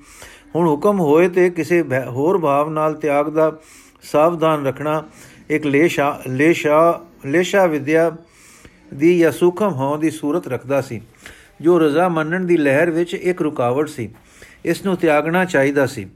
ਹੁਣ 0.56 0.68
ਹੁਕਮ 0.68 1.00
ਹੋਏ 1.00 1.30
ਤੇ 1.30 1.50
ਕਿਸੇ 1.50 1.84
ਹੋਰ 2.08 2.38
ਭਾਵ 2.38 2.70
ਨਾਲ 2.70 2.94
ਤਿਆਗ 2.94 3.30
ਦਾ 3.30 3.58
ਸਾਵਧਾਨ 4.02 4.66
ਰੱਖਣਾ 4.68 5.04
ਇੱਕ 5.50 5.66
ਲੇਸ਼ਾ 5.66 6.22
ਲੇਸ਼ਾ 6.28 7.02
ਲੇਸ਼ਾ 7.26 7.66
ਵਿਦਿਆ 7.66 8.12
ਦੀ 8.94 9.20
ਜਾਂ 9.20 9.32
ਸੁਖਮ 9.32 9.74
ਹੋਣ 9.74 10.00
ਦੀ 10.00 10.10
ਸੂਰਤ 10.10 10.48
ਰੱਖਦਾ 10.48 10.82
ਸੀ, 10.82 11.02
ਜੋ 11.62 11.80
ਰਜ਼ਾ 11.80 12.08
ਮੰਨਣ 12.10 12.46
ਦੀ 12.46 12.58
ਲਹਿਰ 12.58 12.92
ਵਿੱਚ 12.92 13.14
ਇੱਕ 13.14 13.42
ਰੁਕਾਵਟ 13.42 13.88
ਸੀ। 13.88 14.10
ਇਸ 14.66 14.86
ਨੂੰ 14.86 14.96
ਤਿਆਗਣਾ 14.98 15.46
ਚਾਹੀਦਾ 15.46 15.86
ਸੀ। 15.86 16.08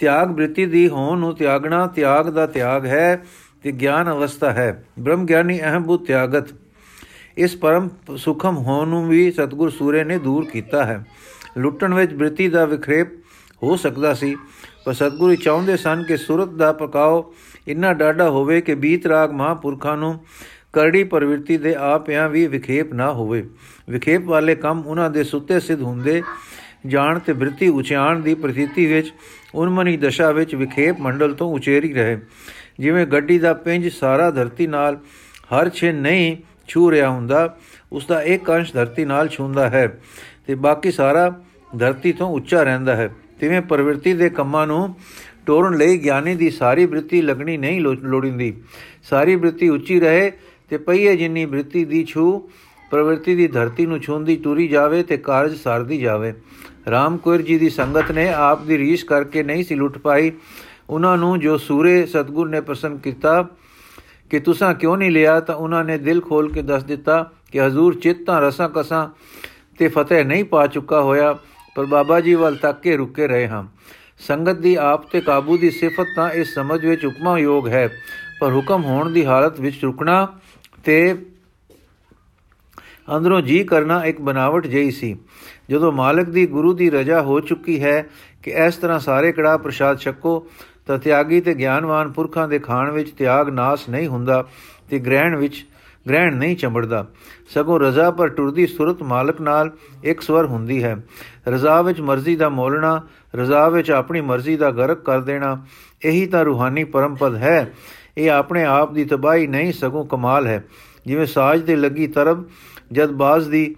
ਤਿਆਗ 0.00 0.28
ਬ੍ਰਿਤੀ 0.28 0.66
ਦੀ 0.66 0.88
ਹੋਣ 0.88 1.18
ਨੂੰ 1.18 1.34
ਤਿਆਗਣਾ, 1.34 1.86
ਤਿਆਗ 1.86 2.30
ਦਾ 2.30 2.46
ਤਿਆਗ 2.46 2.86
ਹੈ 2.86 3.24
ਤੇ 3.62 3.72
ਗਿਆਨ 3.72 4.10
ਅਵਸਥਾ 4.10 4.50
ਹੈ। 4.52 4.84
ਬ੍ਰਹਮ 4.98 5.26
ਗਿਆਨੀ 5.26 5.60
ਅਹਮ 5.60 5.82
ਬੁੱਧ 5.82 6.06
ਤਿਆਗਤ। 6.06 6.54
ਇਸ 7.36 7.56
ਪਰਮ 7.56 7.88
ਸੁਖਮ 8.16 8.56
ਹੋਣ 8.56 8.88
ਨੂੰ 8.88 9.08
ਵੀ 9.08 9.30
ਸਤਗੁਰ 9.32 9.70
ਸੂਰੇ 9.70 10.04
ਨੇ 10.04 10.18
ਦੂਰ 10.18 10.44
ਕੀਤਾ 10.44 10.84
ਹੈ। 10.84 11.04
ਲੁੱਟਣ 11.58 11.94
ਵਿੱਚ 11.94 12.14
ਬ੍ਰਿਤੀ 12.14 12.48
ਦਾ 12.48 12.64
ਵਿਖਰੇਪ 12.64 13.08
ਹੋ 13.62 13.76
ਸਕਦਾ 13.76 14.14
ਸੀ। 14.14 14.36
ਪਰ 14.84 14.92
ਸਤਗੁਰੂ 14.92 15.34
ਚਾਹੁੰਦੇ 15.34 15.76
ਸਨ 15.76 16.04
ਕਿ 16.08 16.16
ਸੁਰਤ 16.16 16.48
ਦਾ 16.48 16.72
ਪਕਾਓ 16.72 17.34
ਇੰਨਾ 17.68 17.92
ਡਾਡਾ 17.92 18.30
ਹੋਵੇ 18.30 18.60
ਕਿ 18.60 18.74
ਬੀਤ 18.74 19.06
ਰਾਗ 19.06 19.32
ਮਹਾਪੁਰਖਾਂ 19.32 19.96
ਨੂੰ 19.96 20.20
ਕਰੜੀ 20.72 21.04
ਪ੍ਰਵਿਰਤੀ 21.04 21.58
ਦੇ 21.58 21.74
ਆਪਿਆਂ 21.74 22.28
ਵੀ 22.28 22.46
ਵਿਖੇਪ 22.46 22.94
ਨਾ 22.94 23.12
ਹੋਵੇ। 23.12 23.48
ਵਿਖੇਪ 23.90 24.24
ਵਾਲੇ 24.24 24.54
ਕੰਮ 24.54 24.82
ਉਹਨਾਂ 24.86 25.10
ਦੇ 25.10 25.24
ਸੁੱਤੇ 25.24 25.60
ਸਿੱਧ 25.60 25.82
ਹੁੰਦੇ। 25.82 26.22
ਜਾਣ 26.86 27.18
ਤੇ 27.18 27.32
ਬ੍ਰਿਤੀ 27.32 27.68
ਉਚਾਣ 27.68 28.20
ਦੀ 28.20 28.34
ਪ੍ਰਤੀਤੀ 28.34 28.86
ਵਿੱਚ 28.86 29.12
ਉਨਮਨੀ 29.54 29.96
ਦਸ਼ਾ 29.96 30.30
ਵਿੱਚ 30.30 30.54
ਵਿਖੇਪ 30.54 31.00
ਮੰਡਲ 31.00 31.34
ਤੋਂ 31.34 31.54
ਉਚੇਰੀ 31.54 31.94
ਰਹੇ। 31.94 32.18
ਜਿਵੇਂ 32.78 33.06
ਗੱਡੀ 33.06 33.38
ਦਾ 33.38 33.52
ਪਿੰਜ 33.52 33.88
ਸਾਰਾ 33.88 34.30
ਧਰਤੀ 34.30 34.66
ਨਾਲ 34.66 34.98
ਹਰ 35.54 35.68
ਛੇ 35.68 35.92
ਨਹੀਂ 35.92 36.36
ਛੂ 36.68 36.90
ਰਿਹਾ 36.90 37.08
ਹੁੰਦਾ, 37.10 37.58
ਉਸ 37.92 38.06
ਦਾ 38.06 38.22
ਇੱਕ 38.22 38.50
ਅੰਸ਼ 38.50 38.72
ਧਰਤੀ 38.72 39.04
ਨਾਲ 39.04 39.28
ਛੂੰਦਾ 39.28 39.70
ਹੈ 39.70 40.00
ਤੇ 40.46 40.54
ਬਾਕੀ 40.54 40.90
ਸਾਰਾ 40.90 41.40
ਧਰਤੀ 41.78 42.12
ਤੋਂ 42.12 42.28
ਉੱਚਾ 42.28 42.62
ਰਹਿੰਦਾ 42.62 42.96
ਹੈ। 42.96 43.10
ਤਿਵੇਂ 43.40 43.60
ਪ੍ਰਵਿਰਤੀ 43.62 44.12
ਦੇ 44.12 44.28
ਕੰਮਾਂ 44.30 44.66
ਨੂੰ 44.66 44.94
ਟੋਰਨ 45.46 45.76
ਲਈ 45.76 45.96
ਗਿਆਨੀ 45.98 46.34
ਦੀ 46.34 46.50
ਸਾਰੀ 46.50 46.86
ਬ੍ਰਿਤੀ 46.86 47.22
ਲੱਗਣੀ 47.22 47.56
ਨਹੀਂ 47.56 47.80
ਲੋੜਿੰਦੀ। 47.80 48.52
ਸਾਰੀ 49.10 49.36
ਬ੍ਰਿਤੀ 49.36 49.68
ਉੱਚੀ 49.68 50.00
ਰਹੇ 50.00 50.30
ਤੇ 50.70 50.76
ਪਈਏ 50.76 51.16
ਜਿੰਨੀ 51.16 51.44
ਬ੍ਰਿਤੀ 51.46 51.84
ਦੀ 51.84 52.04
ਛੂ, 52.04 52.50
ਪ੍ਰਵਿਰਤੀ 52.90 53.34
ਦੀ 53.34 53.46
ਧਰਤੀ 53.48 53.86
ਨੂੰ 53.86 54.00
ਛੂੰਦੀ 54.00 54.36
ਟੁਰੀ 54.36 54.66
ਜਾਵੇ 54.68 55.02
ਤੇ 55.02 55.16
ਕਾਰਜ 55.16 55.54
ਸਰਦੀ 55.54 55.98
ਜਾਵੇ। 55.98 56.32
ਰਾਮਕੌਰ 56.90 57.42
ਜੀ 57.42 57.58
ਦੀ 57.58 57.70
ਸੰਗਤ 57.70 58.12
ਨੇ 58.12 58.28
ਆਪ 58.28 58.62
ਦੀ 58.62 58.78
ਰੀਸ਼ 58.78 59.04
ਕਰਕੇ 59.04 59.42
ਨਹੀਂ 59.42 59.64
ਸੀ 59.64 59.74
ਲੁੱਟ 59.74 59.98
ਪਾਈ। 59.98 60.32
ਉਹਨਾਂ 60.90 61.16
ਨੂੰ 61.18 61.38
ਜੋ 61.40 61.56
ਸੂਰੇ 61.58 62.04
ਸਤਗੁਰ 62.06 62.48
ਨੇ 62.48 62.60
ਪਸੰਦ 62.60 63.00
ਕੀਤਾ 63.00 63.42
ਕਿ 64.30 64.38
ਤੁਸੀਂ 64.38 64.74
ਕਿਉਂ 64.74 64.96
ਨਹੀਂ 64.96 65.10
ਲਿਆ, 65.10 65.40
ਤਾਂ 65.40 65.54
ਉਹਨਾਂ 65.54 65.84
ਨੇ 65.84 65.98
ਦਿਲ 65.98 66.20
ਖੋਲ 66.20 66.52
ਕੇ 66.52 66.62
ਦੱਸ 66.62 66.84
ਦਿੱਤਾ 66.84 67.30
ਕਿ 67.52 67.60
ਹਜ਼ੂਰ 67.60 67.94
ਚਿੱਤਾਂ 67.94 68.40
ਰਸਾਂ 68.40 68.68
ਕਸਾਂ 68.68 69.08
ਤੇ 69.78 69.88
ਫਤਿਹ 69.88 70.24
ਨਹੀਂ 70.24 70.44
ਪਾ 70.44 70.66
ਚੁੱਕਾ 70.66 71.00
ਹੋਇਆ। 71.00 71.36
ਪਰ 71.78 71.86
ਬਾਬਾ 71.86 72.20
ਜੀ 72.20 72.34
ਵੱਲ 72.34 72.56
ਤੱਕ 72.56 72.80
ਕੇ 72.80 72.96
ਰੁਕੇ 72.96 73.26
ਰਹੇ 73.26 73.48
ਹਾਂ। 73.48 73.64
ਸੰਗਤ 74.18 74.56
ਦੀ 74.56 74.74
ਆਪ 74.74 75.10
ਤੇ 75.10 75.20
ਕਾਬੂ 75.20 75.58
ਦੀ 75.58 75.70
ਸਿਫਤ 75.70 76.06
ਤਾਂ 76.16 76.30
ਇਸ 76.30 76.54
ਸਮਝ 76.54 76.86
ਵਿੱਚ 76.86 77.06
ਉਪਮਾ 77.06 77.38
ਯੋਗ 77.38 77.68
ਹੈ। 77.68 77.88
ਪਰ 78.40 78.52
ਹੁਕਮ 78.52 78.84
ਹੋਣ 78.84 79.10
ਦੀ 79.10 79.24
ਹਾਲਤ 79.24 79.60
ਵਿੱਚ 79.60 79.84
ਰੁਕਣਾ 79.84 80.38
ਤੇ 80.84 81.26
ਅੰਦਰੋਂ 83.16 83.40
ਜੀ 83.40 83.64
ਕਰਨਾ 83.64 84.04
ਇੱਕ 84.04 84.20
ਬਨਾਵਟ 84.20 84.66
ਜਿਹੀ 84.66 84.90
ਸੀ। 84.90 85.16
ਜਦੋਂ 85.70 85.92
ਮਾਲਕ 85.92 86.28
ਦੀ 86.28 86.46
ਗੁਰੂ 86.46 86.72
ਦੀ 86.72 86.90
ਰਜਾ 86.90 87.22
ਹੋ 87.22 87.40
ਚੁੱਕੀ 87.40 87.82
ਹੈ 87.82 88.08
ਕਿ 88.42 88.50
ਇਸ 88.50 88.76
ਤਰ੍ਹਾਂ 88.76 88.98
ਸਾਰੇ 88.98 89.32
ਕੜਾ 89.32 89.56
ਪ੍ਰਸ਼ਾਦ 89.56 89.98
ਛਕੋ, 89.98 90.46
ਤਾਂ 90.86 90.98
ਤਿਆਗੀ 90.98 91.40
ਤੇ 91.40 91.54
ਗਿਆਨਵਾਨ 91.54 92.12
ਪੁਰਖਾਂ 92.12 92.48
ਦੇ 92.48 92.58
ਖਾਣ 92.58 92.90
ਵਿੱਚ 92.90 93.10
ਤਿਆਗ 93.10 93.48
ਨਾਸ 93.48 93.88
ਨਹੀਂ 93.88 94.08
ਹੁੰਦਾ 94.08 94.48
ਤੇ 94.90 94.98
ਗ੍ਰਹਿਣ 94.98 95.36
ਵਿੱਚ 95.36 95.66
ਗ੍ਰਹਿਣ 96.08 96.36
ਨਹੀਂ 96.36 96.56
ਚੰਬੜਦਾ। 96.56 97.06
ਸਗੋਂ 97.48 97.78
ਰਜ਼ਾ 97.80 98.10
ਪਰ 98.10 98.28
ਟੁਰਦੀ 98.28 98.66
ਸੁਰਤ 98.66 99.02
ਮਾਲਕ 99.02 99.40
ਨਾਲ 99.40 99.70
ਇੱਕ 100.04 100.20
ਸਵਰ 100.20 100.46
ਹੁੰਦੀ 100.46 100.82
ਹੈ। 100.84 100.96
ਰਜ਼ਾ 101.48 101.80
ਵਿੱਚ 101.82 102.00
ਮਰਜ਼ੀ 102.00 102.36
ਦਾ 102.36 102.48
ਮੋਲਣਾ, 102.48 103.00
ਰਜ਼ਾ 103.36 103.68
ਵਿੱਚ 103.68 103.90
ਆਪਣੀ 103.90 104.20
ਮਰਜ਼ੀ 104.20 104.56
ਦਾ 104.56 104.70
ਗਰਕ 104.70 105.04
ਕਰ 105.04 105.20
ਦੇਣਾ, 105.20 105.64
ਇਹੀ 106.04 106.26
ਤਾਂ 106.26 106.44
ਰੂਹਾਨੀ 106.44 106.84
ਪਰਮਪਦ 106.84 107.36
ਹੈ। 107.36 107.72
ਇਹ 108.18 108.30
ਆਪਣੇ 108.30 108.64
ਆਪ 108.64 108.92
ਦੀ 108.92 109.04
ਤਬਾਈ 109.04 109.46
ਨਹੀਂ, 109.46 109.72
ਸਗੋਂ 109.72 110.04
ਕਮਾਲ 110.04 110.46
ਹੈ। 110.46 110.64
ਜਿਵੇਂ 111.06 111.26
ਸਾਜ 111.26 111.66
ਤੇ 111.66 111.76
ਲੱਗੀ 111.76 112.06
ਤਰਬ, 112.06 112.44
ਜਦ 112.92 113.12
ਬਾਜ਼ 113.12 113.48
ਦੀ 113.48 113.74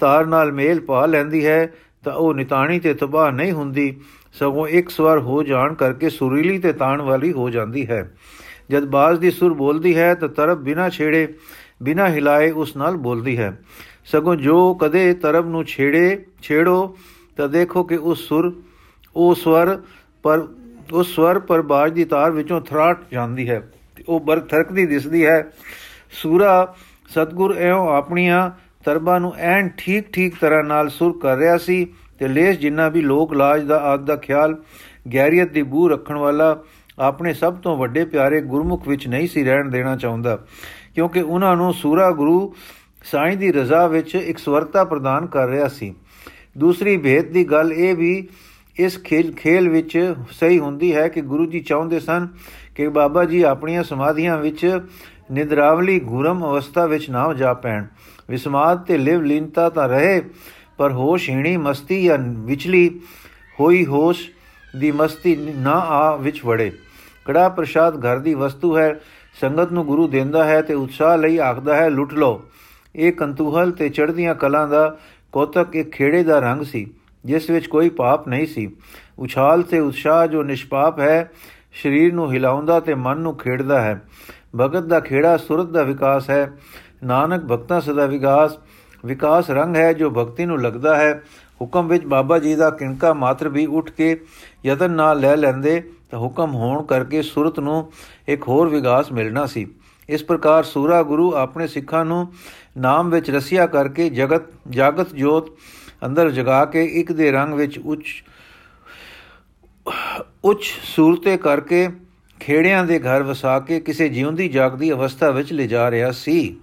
ਤਾਰ 0.00 0.26
ਨਾਲ 0.26 0.52
ਮੇਲ 0.52 0.80
ਪਾ 0.80 1.06
ਲੈਂਦੀ 1.06 1.46
ਹੈ, 1.46 1.72
ਤਾਂ 2.04 2.12
ਉਹ 2.12 2.34
ਨਿਤਾਣੀ 2.34 2.78
ਤੇ 2.80 2.94
ਤਬਾਹ 2.94 3.30
ਨਹੀਂ 3.30 3.52
ਹੁੰਦੀ। 3.52 3.96
ਸਗੋਂ 4.32 4.66
ਇੱਕ 4.68 4.88
ਸਵਰ 4.88 5.18
ਹੋ 5.18 5.42
ਜਾਣ 5.42 5.74
ਕਰਕੇ 5.74 6.10
ਸੁਰੀਲੀ 6.10 6.58
ਤੇ 6.58 6.72
ਤਾਣ 6.72 7.02
ਵਾਲੀ 7.02 7.32
ਹੋ 7.32 7.50
ਜਾਂਦੀ 7.50 7.86
ਹੈ। 7.86 8.14
ਜਦ 8.70 8.84
ਬਾਜ਼ 8.84 9.20
ਦੀ 9.20 9.30
ਸੁਰ 9.30 9.54
ਬੋਲਦੀ 9.54 9.96
ਹੈ, 9.96 10.14
ਤਾਂ 10.14 10.28
ਤਰਬ 10.28 10.58
ਬਿਨਾ 10.58 10.88
ਛੇੜੇ 10.88 11.34
ਬਿਨਾ 11.82 12.08
ਹਿਲਾਏ 12.08 12.50
ਉਸ 12.50 12.76
ਨਾਲ 12.76 12.96
ਬੋਲਦੀ 12.96 13.38
ਹੈ। 13.38 13.58
ਸਗੋਂ 14.04 14.36
ਜੋ 14.36 14.74
ਕਦੇ 14.74 15.12
ਤਰਬ 15.14 15.48
ਨੂੰ 15.48 15.64
ਛੇੜੇ, 15.64 16.24
ਛੇੜੋ, 16.42 16.96
ਤਾਂ 17.36 17.48
ਦੇਖੋ 17.48 17.82
ਕਿ 17.82 17.96
ਉਸ 17.96 18.28
ਸੁਰ, 18.28 18.52
ਉਹ 19.16 19.34
ਸਵਰ 19.34 19.78
ਪਰ, 20.22 20.46
ਉਸ 20.92 21.14
ਸਵਰ 21.14 21.38
ਪਰ 21.38 21.62
ਬਾਜ 21.62 21.92
ਦੀ 21.92 22.04
ਤਾਰ 22.04 22.30
ਵਿੱਚੋਂ 22.30 22.60
ਥਰਾਟ 22.60 23.02
ਜਾਂਦੀ 23.12 23.48
ਹੈ 23.50 23.70
ਉਹ 24.08 24.20
ਬਰਕ, 24.20 24.46
ਥਰਕਦੀ 24.46 24.86
ਦਿਸਦੀ 24.86 25.26
ਹੈ। 25.26 25.44
ਸੂਰਾ, 26.12 26.74
ਸਤਗੁਰ 27.08 27.56
ਐਉਂ 27.56 27.88
ਆਪਣੀਆਂ 27.88 28.50
ਤਰਬਾਂ 28.84 29.20
ਨੂੰ 29.20 29.34
ਐਨ 29.36 29.70
ਠੀਕ 29.76 30.12
ਠੀਕ 30.12 30.34
ਤਰ੍ਹਾਂ 30.40 30.64
ਨਾਲ 30.64 30.88
ਸੁਰ 30.88 31.18
ਕਰ 31.22 31.36
ਰਿਹਾ 31.36 31.56
ਸੀ 31.58 31.86
ਤੇ 32.18 32.28
ਲੇਸ 32.28 32.58
ਜਿੰਨਾ 32.58 32.88
ਵੀ 32.88 33.00
ਲੋਕ 33.02 33.34
ਲਾਜ 33.34 33.64
ਦਾ, 33.64 33.78
ਆਦ 33.78 34.04
ਦਾ 34.04 34.16
ਖਿਆਲ, 34.16 34.56
ਗੈਰੀਅਤ 35.14 35.50
ਦੀ 35.52 35.62
ਬੂ 35.62 35.88
ਰੱਖਣ 35.88 36.16
ਵਾਲਾ 36.16 36.62
ਆਪਣੇ 36.98 37.34
ਸਭ 37.34 37.54
ਤੋਂ 37.54 37.76
ਵੱਡੇ 37.76 38.04
ਪਿਆਰੇ 38.04 38.40
ਗੁਰਮੁਖ 38.40 38.88
ਵਿੱਚ 38.88 39.08
ਨਹੀਂ 39.08 39.28
ਸੀ 39.28 39.44
ਰਹਿਣ 39.44 39.70
ਦੇਣਾ 39.70 39.96
ਚਾਹੁੰਦਾ। 39.96 40.38
ਕਿਉਂਕਿ 40.96 41.20
ਉਹਨਾਂ 41.20 41.56
ਨੂੰ 41.56 41.74
ਸੂਰਾ 41.74 42.10
ਗੁਰੂ 42.10 42.54
ਸਾਈਂ 43.04 43.36
ਦੀ 43.36 43.52
ਰਜ਼ਾ 43.52 43.86
ਵਿੱਚ 43.86 44.14
ਇੱਕ 44.14 44.38
ਸਵਰਤਾ 44.38 44.84
ਪ੍ਰਦਾਨ 44.84 45.26
ਕਰ 45.26 45.48
ਰਿਹਾ 45.48 45.68
ਸੀ। 45.68 45.94
ਦੂਸਰੀ 46.58 46.96
ਭੇਦ 46.96 47.32
ਦੀ 47.32 47.44
ਗੱਲ 47.44 47.72
ਇਹ 47.72 47.94
ਵੀ 47.96 48.28
ਇਸ 48.76 48.98
ਖੇਲ 49.02 49.32
ਖੇਲ 49.32 49.68
ਵਿੱਚ 49.68 50.14
ਸਹੀ 50.30 50.58
ਹੁੰਦੀ 50.58 50.94
ਹੈ 50.94 51.08
ਕਿ 51.08 51.20
ਗੁਰੂ 51.20 51.46
ਜੀ 51.46 51.60
ਚਾਹੁੰਦੇ 51.60 52.00
ਸਨ 52.00 52.28
ਕਿ 52.74 52.88
ਬਾਬਾ 52.88 53.24
ਜੀ 53.24 53.42
ਆਪਣੀਆਂ 53.42 53.82
ਸਮਾਧੀਆਂ 53.82 54.38
ਵਿੱਚ 54.38 54.80
ਨਿਦਰਾਵਲੀ 55.32 55.98
ਗੁਰਮ 56.00 56.44
ਅਵਸਥਾ 56.44 56.86
ਵਿੱਚ 56.86 57.10
ਨਾ 57.10 57.32
ਜਾ 57.32 57.54
ਪੈਣ। 57.54 57.84
ਵਿਸਮਾਦ 58.30 58.84
ਤੇ 58.84 58.98
ਲਿਵ 58.98 59.22
ਲੀਨਤਾ 59.22 59.68
ਤਾਂ 59.70 59.88
ਰਹੇ, 59.88 60.22
ਪਰ 60.78 60.92
ਹੋਸ਼ਹੀਣੀ 60.92 61.56
ਮਸਤੀ 61.56 62.04
ਜਾਂ 62.04 62.18
ਵਿਚਲੀ 62.18 63.00
ਹੋਈ 63.60 63.86
ਹੋਸ਼ 63.86 64.28
ਦੀ 64.78 64.92
ਮਸਤੀ 64.92 65.36
ਨਾ 65.56 65.72
ਆ 65.72 66.16
ਵਿੱਚ 66.16 66.44
ਵੜੇ। 66.44 66.72
ਕੜਾ 67.24 67.48
ਪ੍ਰਸ਼ਾਦ 67.48 67.98
ਘਰ 68.00 68.18
ਦੀ 68.18 68.34
ਵਸਤੂ 68.34 68.78
ਹੈ 68.78 69.00
ਸੰਗਤ 69.40 69.72
ਨੂੰ 69.72 69.84
ਗੁਰੂ 69.86 70.08
ਦਿੰਦਾ 70.08 70.44
ਹੈ 70.44 70.60
ਤੇ 70.62 70.74
ਉਤਸ਼ਾਹ 70.74 71.16
ਲਈ 71.18 71.38
ਆਖਦਾ 71.38 71.76
ਹੈ, 71.76 71.88
ਲੁੱਟ 71.90 72.12
ਲਓ। 72.14 72.42
ਇਹ 72.96 73.12
ਕੰਤੂਹਲ 73.12 73.70
ਤੇ 73.70 73.88
ਚੜ੍ਹਦੀਆਂ 73.88 74.34
ਕਲਾਂ 74.34 74.68
ਦਾ 74.68 74.96
ਕੋਤਕ 75.32 75.66
ਇੱਕ 75.74 75.90
ਖੇੜੇ 75.90 76.22
ਦਾ 76.22 76.38
ਰੰਗ 76.38 76.62
ਸੀ, 76.62 76.94
ਜਿਸ 77.24 77.50
ਵਿੱਚ 77.50 77.66
ਕੋਈ 77.66 77.88
ਪਾਪ 77.88 78.28
ਨਹੀਂ 78.28 78.46
ਸੀ। 78.46 78.70
ਉਛਾਲ 79.18 79.62
ਤੇ 79.62 79.80
ਉਤਸ਼ਾਹ 79.80 80.26
ਜੋ 80.26 80.42
ਨਿਸ਼ਪਾਪ 80.42 81.00
ਹੈ, 81.00 81.30
ਸਰੀਰ 81.82 82.14
ਨੂੰ 82.14 82.32
ਹਿਲਾਉਂਦਾ 82.32 82.80
ਤੇ 82.80 82.94
ਮਨ 82.94 83.18
ਨੂੰ 83.18 83.36
ਖੇੜਦਾ 83.36 83.80
ਹੈ। 83.80 84.02
ਭਗਤ 84.56 84.82
ਦਾ 84.82 85.00
ਖੇੜਾ 85.00 85.36
ਸੁਰਤ 85.36 85.66
ਦਾ 85.66 85.82
ਵਿਕਾਸ 85.82 86.30
ਹੈ। 86.30 86.52
ਨਾਨਕ 87.04 87.44
ਭਗਤਾਂ 87.44 87.80
ਸਦਾ 87.80 88.06
ਵਿਕਾਸ 88.06 88.58
ਵਿਕਾਸ 89.04 89.50
ਰੰਗ 89.50 89.76
ਹੈ 89.76 89.92
ਜੋ 89.92 90.10
ਭਗਤੀ 90.10 90.44
ਨੂੰ 90.44 90.62
ਲੱਗਦਾ 90.62 90.96
ਹੈ। 90.96 91.22
ਹੁਕਮ 91.60 91.88
ਵਿੱਚ 91.88 92.04
ਬਾਬਾ 92.04 92.38
ਜੀ 92.38 92.54
ਦਾ 92.54 92.70
ਕਿਣਕਾ 92.70 93.12
ਮਾਤਰ 93.14 93.48
ਵੀ 93.48 93.66
ਉੱਠ 93.66 93.90
ਕੇ 93.90 94.16
ਯਤਨ 94.66 94.90
ਨਾਲ 94.90 95.20
ਲੈ 95.20 95.36
ਲੈਂਦੇ, 95.36 95.82
ਤਾਂ 96.10 96.18
ਹੁਕਮ 96.18 96.54
ਹੋਣ 96.54 96.82
ਕਰਕੇ 96.82 97.22
ਸੁਰਤ 97.22 97.60
ਨੂੰ 97.60 97.92
ਇੱਕ 98.28 98.48
ਹੋਰ 98.48 98.68
ਵਿਕਾਸ 98.68 99.12
ਮਿਲਣਾ 99.12 99.46
ਸੀ। 99.46 99.66
ਇਸ 100.08 100.24
ਪ੍ਰਕਾਰ 100.24 100.64
ਸੂਰਾ 100.64 101.02
ਗੁਰੂ 101.02 101.32
ਆਪਣੇ 101.34 101.66
ਸਿੱਖਾਂ 101.66 102.04
ਨੂੰ 102.04 102.26
ਨਾਮ 102.78 103.10
ਵਿੱਚ 103.10 103.30
ਰਸਿਆ 103.30 103.66
ਕਰਕੇ 103.66 104.08
ਜਗਤ, 104.10 104.42
ਜਾਗਤ 104.70 105.14
ਜੋਤ 105.14 105.50
ਅੰਦਰ 106.06 106.30
ਜਗਾ 106.30 106.64
ਕੇ 106.64 106.84
ਇੱਕ 107.00 107.12
ਦੇ 107.12 107.30
ਰੰਗ 107.32 107.54
ਵਿੱਚ 107.54 107.78
ਉੱਚ 107.78 108.22
ਉੱਚ 110.44 110.64
ਸੂਰਤੇ 110.84 111.36
ਕਰਕੇ 111.36 111.88
ਖੇੜਿਆਂ 112.40 112.84
ਦੇ 112.84 112.98
ਘਰ 112.98 113.22
ਵਸਾ 113.22 113.58
ਕੇ 113.60 113.80
ਕਿਸੇ 113.80 114.08
ਜਿਉਂਦੀ 114.08 114.48
ਜਾਗਦੀ 114.48 114.90
ਅਵਸਥਾ 114.92 115.30
ਵਿੱਚ 115.30 115.52
ਲਿਜਾ 115.52 115.90
ਰਿਹਾ 115.90 116.10
ਸੀ। 116.12 116.56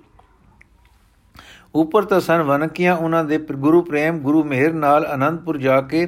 ਉਪਰ 1.75 2.05
ਤਾਂ 2.05 2.19
ਸਨ 2.19 2.41
ਵਨਕੀਆਂ 2.41 2.95
ਉਹਨਾਂ 2.95 3.23
ਦੇ 3.23 3.37
ਗੁਰੂ 3.37 3.81
ਪ੍ਰੇਮ, 3.81 4.17
ਗੁਰੂ 4.19 4.43
ਮਿਹਰ 4.43 4.73
ਨਾਲ 4.73 5.07
ਅਨੰਦਪੁਰ 5.13 5.57
ਜਾ 5.57 5.79
ਕੇ 5.81 6.07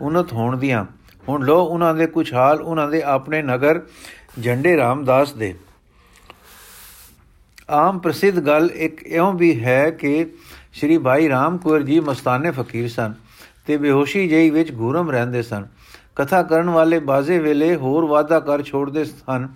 ਉਨਤ 0.00 0.32
ਹੋਣ 0.32 0.56
ਦੀਆਂ। 0.56 0.84
ਹੁਣ 1.28 1.44
ਲੋ 1.44 1.60
ਉਹਨਾਂ 1.60 1.94
ਦੇ 1.94 2.06
ਕੁਝ 2.06 2.32
ਹਾਲ 2.34 2.60
ਉਹਨਾਂ 2.62 2.88
ਦੇ 2.88 3.02
ਆਪਣੇ 3.02 3.42
ਨਗਰ 3.42 3.80
ਝੰਡੇ 4.44 4.76
ਰਾਮਦਾਸ 4.76 5.32
ਦੇ। 5.32 5.54
ਆਮ 7.70 7.98
ਪ੍ਰਸਿੱਧ 7.98 8.38
ਗੱਲ 8.40 8.70
ਇੱਕ 8.74 9.02
ਇਉਂ 9.02 9.32
ਵੀ 9.32 9.58
ਹੈ 9.60 9.90
ਕਿ 9.90 10.26
ਸ਼੍ਰੀ 10.72 10.98
ਭਾਈ 10.98 11.28
ਰਾਮ 11.28 11.56
ਕੁਰ 11.58 11.82
ਜੀ 11.82 11.98
ਮਸਤਾਨੇ 12.00 12.50
ਫਕੀਰ 12.50 12.88
ਸਨ 12.88 13.14
ਤੇ 13.66 13.76
ਬੇਹੋਸ਼ੀ 13.76 14.28
ਜਿਹੀ 14.28 14.50
ਵਿੱਚ 14.50 14.72
ਘੂਰਮ 14.72 15.10
ਰਹਿੰਦੇ 15.10 15.42
ਸਨ। 15.42 15.66
ਕਥਾ 16.16 16.42
ਕਰਨ 16.42 16.70
ਵਾਲੇ 16.70 16.98
ਬਾਜ਼ੇ 16.98 17.38
ਵੇਲੇ 17.38 17.74
ਹੋਰ 17.76 18.04
ਵਾਦਾ 18.04 18.40
ਕਰ 18.40 18.62
ਛੋੜਦੇ 18.62 19.04
ਸਨ, 19.04 19.48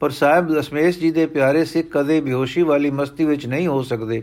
ਪਰ 0.00 0.10
ਸਾਹਿਬ 0.10 0.52
ਦਸ਼ਮੇਸ਼ 0.54 0.98
ਜੀ 0.98 1.10
ਦੇ 1.10 1.26
ਪਿਆਰੇ 1.26 1.64
ਸਿੱਖ 1.64 1.88
ਕਦੇ 1.92 2.20
ਬੇਹੋਸ਼ੀ 2.20 2.62
ਵਾਲੀ 2.62 2.90
ਮਸਤੀ 2.90 3.24
ਵਿੱਚ 3.24 3.46
ਨਹੀਂ 3.46 3.66
ਹੋ 3.68 3.82
ਸਕਦੇ। 3.82 4.22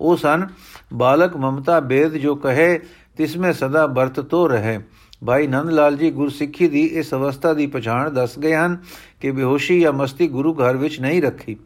ਉਹ 0.00 0.16
ਸਨ, 0.16 0.46
ਬਾਲਕ 0.94 1.36
ਮਮਤਾ 1.36 1.80
ਬੇਦ 1.80 2.14
ਜੋ 2.14 2.34
ਕਹੇ 2.34 2.78
ਤਿਸਮੇ 3.16 3.52
ਸਦਾ 3.52 3.86
ਵਰਤ 3.86 4.20
ਤੋ 4.20 4.46
ਰਹੇ। 4.48 4.78
ਭਾਈ 5.26 5.46
ਨੰਦ 5.46 5.70
ਲਾਲ 5.70 5.96
ਜੀ 5.96 6.10
ਗੁਰਸਿੱਖੀ 6.10 6.68
ਦੀ 6.68 6.84
ਇਸ 6.84 7.12
ਅਵਸਥਾ 7.14 7.52
ਦੀ 7.52 7.66
ਪਛਾਣ 7.66 8.10
ਦੱਸ 8.10 8.38
ਗਏ 8.38 8.54
ਹਨ 8.54 8.76
ਕਿ 9.20 9.30
ਬੇਹੋਸ਼ੀ 9.30 9.80
ਜਾਂ 9.80 9.92
ਮਸਤੀ 9.92 10.28
ਗੁਰੂ 10.28 10.54
ਘਰ 10.54 10.76
ਵਿੱਚ 10.76 11.00
ਨਹੀਂ 11.00 11.22
ਰੱਖੀ। 11.22 11.56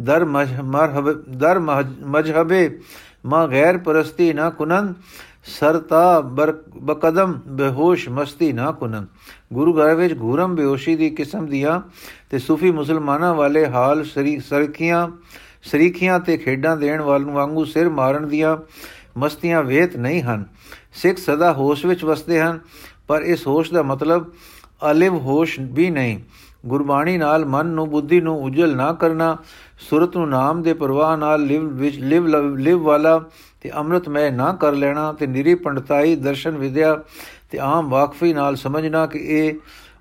ਦਰ 0.00 0.24
ਮਰਹਬ, 0.24 1.10
ਦਰ 1.30 1.58
ਮਜਹਬੇ 1.58 2.78
ਮਾ 3.26 3.46
ਗੈਰ 3.46 3.78
ਪਰਸਤੀ 3.78 4.32
ਨਾ 4.32 4.50
ਕੁਨਨ 4.50 4.94
ਸਰਤਾ 5.58 6.20
ਬਕਦਮ 6.20 7.40
ਬੇਹੋਸ਼ 7.46 8.08
ਮਸਤੀ 8.08 8.52
ਨਾ 8.52 8.70
ਕੁਨਨ 8.72 9.06
ਗੁਰੂ 9.52 9.72
ਘਰ 9.74 9.94
ਵਿੱਚ 9.94 10.14
ਘੂਰਮ 10.20 10.54
ਬੇਹੋਸ਼ੀ 10.54 10.96
ਦੀ 10.96 11.10
ਕਿਸਮ 11.10 11.46
ਦੀਆਂ 11.46 11.80
ਤੇ 12.30 12.38
ਸੂਫੀ 12.38 12.70
ਮੁਸਲਮਾਨਾਂ 12.70 13.34
ਵਾਲੇ 13.34 13.66
ਹਾਲ 13.66 14.04
ਸਰੀ 14.04 14.38
ਸਰਕੀਆਂ 14.38 15.08
ਸਰੀਖੀਆਂ 15.62 16.18
ਤੇ 16.20 16.36
ਖੇਡਾਂ 16.36 16.76
ਦੇਣ 16.76 17.00
ਵਾਲ 17.00 17.22
ਨੂੰ 17.22 17.34
ਵਾਂਗੂ 17.34 17.64
ਸਿਰ 17.64 17.88
ਮਾਰਨ 17.88 18.28
ਦੀਆਂ 18.28 18.56
ਮਸਤੀਆਂ 19.18 19.62
ਵੇਤ 19.62 19.96
ਨਹੀਂ 19.96 20.22
ਹਨ। 20.22 20.44
ਸਿੱਖ 20.92 21.18
ਸਦਾ 21.18 21.52
ਹੋਸ਼ 21.52 21.86
ਵਿੱਚ 21.86 22.04
ਵਸਦੇ 22.04 22.40
ਹਨ, 22.40 22.60
ਪਰ 23.08 23.22
ਇਸ 23.22 23.46
ਹੋਸ਼ 23.46 23.72
ਦਾ 23.72 23.82
ਮਤਲਬ 23.82 24.32
ਅਲਿਵ 24.90 25.14
ਹੋਸ਼ 25.14 25.58
ਵੀ 25.60 25.90
ਨਹੀਂ। 25.90 26.18
ਗੁਰਬਾਣੀ 26.66 27.16
ਨਾਲ 27.18 27.44
ਮਨ 27.44 27.66
ਨੂੰ 27.66 27.88
ਬੁੱਧੀ 27.90 28.20
ਨੂੰ 28.20 28.42
ਉਜਲ 28.44 28.76
ਨਾ 28.76 28.92
ਕਰਨਾ, 28.92 29.36
ਸੁਰਤ 29.78 30.16
ਨੂੰ 30.16 30.28
ਨਾਮ 30.28 30.62
ਦੇ 30.62 30.72
ਪ੍ਰਵਾਹ 30.72 31.16
ਨਾਲ 31.16 31.42
ਲਿਵ 31.42 31.68
ਵਿੱਚ 31.68 31.98
ਲਿਵ 31.98 32.26
ਲਿਵ 32.56 32.78
ਵਾਲਾ 32.78 33.18
ਤੇ 33.60 33.70
ਅੰਮ੍ਰਿਤਮੈ 33.70 34.30
ਨਾ 34.30 34.52
ਕਰ 34.52 34.72
ਲੈਣਾ 34.72 35.12
ਤੇ 35.12 35.26
ਨਿਰੀ 35.26 35.54
ਪੰਡਤਾਈ 35.54 36.16
ਦਰਸ਼ਨ 36.16 36.56
ਵਿਦਿਆ 36.56 36.94
ਤੇ 37.50 37.58
ਆਮ 37.58 37.88
ਵਾਕਫੀ 37.88 38.32
ਨਾਲ 38.34 38.56
ਸਮਝਣਾ 38.56 39.06
ਕਿ 39.06 39.18
ਇਹ, 39.18 39.54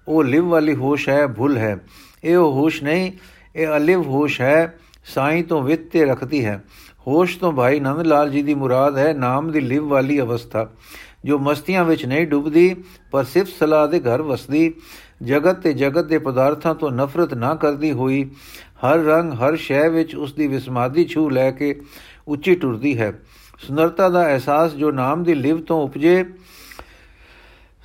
ਉਹ 0.08 0.24
ਲਿਵ 0.24 0.48
ਵਾਲੀ 0.48 0.76
ਹੋਸ਼ 0.76 1.10
ਹੈ, 1.10 1.28
ਭੁੱਲ 1.28 1.58
ਹੈ। 1.58 1.78
ਇਹ 2.24 2.38
ਉਹ 2.38 2.52
ਹੋਸ਼ 2.54 2.84
ਨਹੀਂ, 2.84 3.12
ਇਹ 3.56 3.68
ਅਲਿਵ 3.68 4.02
ਹੋਸ਼ 4.02 4.42
ਹੈ 4.42 4.79
ਸਾਈਂ 5.10 5.44
ਤੋਂ 5.44 5.62
ਵਿੱਤੇ 5.64 6.06
ਰੱਖਦੀ 6.06 6.46
ਹੈ। 6.46 6.64
ਹੋਸ਼ 7.08 7.38
ਤੋਂ 7.40 7.52
ਭਾਈ 7.52 7.80
ਨੰਦ 7.80 8.02
ਲਾਲ 8.02 8.30
ਜੀ 8.30 8.42
ਦੀ 8.44 8.54
ਮੁਰਾਦ 8.54 8.98
ਹੈ, 8.98 9.14
ਨਾਮ 9.14 9.52
ਦੀ 9.52 9.60
ਲਿਵ 9.60 9.88
ਵਾਲੀ 9.88 10.20
ਅਵਸਥਾ, 10.22 10.70
ਜੋ 11.26 11.38
ਮਸਤੀਆਂ 11.40 11.84
ਵਿੱਚ 11.84 12.06
ਨਹੀਂ 12.06 12.28
ਡੁੱਬਦੀ, 12.28 12.76
ਪਰ 13.12 13.24
ਸਿਫਤ 13.24 13.52
ਸਲਾਹ 13.60 13.88
ਦੇ 13.88 14.00
ਘਰ 14.00 14.22
ਵਸਦੀ। 14.22 14.74
ਜਗਤ 15.24 15.60
ਤੇ 15.60 15.74
ਜਗਤ 15.74 16.06
ਦੇ 16.06 16.18
ਪਦਾਰਥਾਂ 16.18 16.76
ਤੋਂ 16.76 16.92
ਨਫ਼ਰਤ 16.92 17.34
ਨਾ 17.34 17.56
ਕਰਦੀ 17.56 17.92
ਹੋਈ, 17.92 18.24
ਹਰ 18.84 19.00
ਰੰਗ, 19.00 19.34
ਹਰ 19.34 19.56
ਸ਼ੈ 19.56 19.90
ਵਿੱਚ 19.90 20.16
ਉਸ 20.16 20.34
ਦੀ 20.34 20.48
ਵਿਸਮਾਦੀ 20.48 21.06
ਛੂ 21.06 21.30
ਲੈ 21.30 21.50
ਕੇ 21.52 21.80
ਉੱਚੀ 22.28 22.56
ਟੁਰਦੀ 22.56 22.98
ਹੈ। 23.00 23.12
ਸੁੰਦਰਤਾ 23.60 24.10
ਦਾ 24.10 24.26
ਅਹਿਸਾਸ 24.28 24.74
ਜੋ 24.74 24.92
ਨਾਮ 24.92 25.24
ਦੀ 25.24 25.34
ਲਿਵ 25.34 25.62
ਤੋਂ 25.62 25.84
ਉਪਜੇ, 25.84 26.24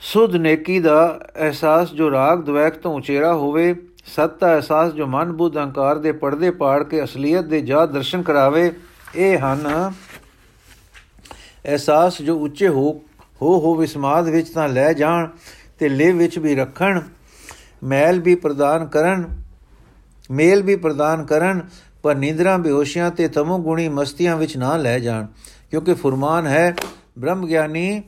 ਸੁਧ 0.02 0.36
ਨੇਕੀ 0.36 0.78
ਦਾ 0.80 1.20
ਅਹਿਸਾਸ 1.40 1.92
ਜੋ 1.92 2.10
ਰਾਗ 2.10 2.42
ਦਵੈਕ 2.42 2.74
ਤੋਂ 2.74 2.94
ਉਚੇਰਾ 2.94 3.34
ਹੋਵੇ 3.34 3.74
ਸਤ 4.06 4.38
ਦਾ 4.40 4.54
ਅਹਿਸਾਸ 4.54 4.92
ਜੋ 4.92 5.06
ਮਨ 5.06 5.32
ਬੁੱਧ 5.32 5.56
ਅਹੰਕਾਰ 5.56 5.98
ਦੇ 5.98 6.12
ਪਰਦੇ 6.12 6.50
ਪਾੜ 6.50 6.82
ਕੇ 6.82 7.02
ਅਸਲੀਅਤ 7.04 7.44
ਦੇ 7.44 7.60
ਜਾ 7.60 7.84
ਦਰਸ਼ਨ 7.86 8.22
ਕਰਾਵੇ, 8.22 8.72
ਇਹ 9.16 9.38
ਹਨ 9.38 9.92
ਅਹਿਸਾਸ 11.66 12.20
ਜੋ 12.22 12.38
ਉੱਚੇ 12.38 12.68
ਹੋ 12.68 12.90
ਹੋ 13.42 13.58
ਹੋ 13.60 13.74
ਵਿਸਮਾਦ 13.74 14.28
ਵਿੱਚ 14.28 14.48
ਤਾਂ 14.48 14.68
ਲੈ 14.68 14.92
ਜਾਣ 14.92 15.28
ਤੇ 15.78 15.88
ਲਿਵ 15.88 16.16
ਵਿੱਚ 16.16 16.38
ਵੀ 16.38 16.54
ਰੱਖਣ, 16.54 17.00
ਮੈਲ 17.84 18.20
ਵੀ 18.20 18.34
ਪ੍ਰਦਾਨ 18.34 18.86
ਕਰਨ, 18.86 19.24
ਮੇਲ 20.30 20.62
ਵੀ 20.62 20.76
ਪ੍ਰਦਾਨ 20.76 21.24
ਕਰਨ, 21.24 21.60
ਪਰ 22.02 22.14
ਨੀਂਦਰਾਂ 22.14 22.58
ਬੇਹੋਸ਼ੀਆਂ 22.58 23.10
ਤੇ 23.10 23.28
ਤਮੋ 23.28 23.58
ਗੁਣੀ 23.58 23.88
ਮਸਤੀਆਂ 23.88 24.36
ਵਿੱਚ 24.36 24.56
ਨਾ 24.56 24.76
ਲੈ 24.76 24.98
ਜਾਣ, 24.98 25.26
ਕਿਉਂਕਿ 25.70 25.94
ਫਰਮਾਨ 25.94 26.46
ਹੈ, 26.46 26.74
ਬ੍ਰਹਮ 27.18 27.46
ਗਿਆਨੀ 27.46 28.02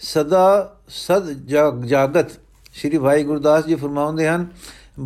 ਸਦਾ 0.00 0.76
ਸਦ 0.88 1.30
ਜਾਗਤ। 1.84 2.38
ਸ਼੍ਰੀ 2.72 2.98
ਭਾਈ 2.98 3.24
ਗੁਰਦਾਸ 3.24 3.66
ਜੀ 3.66 3.74
ਫਰਮਾਉਂਦੇ 3.74 4.28
ਹਨ 4.28 4.46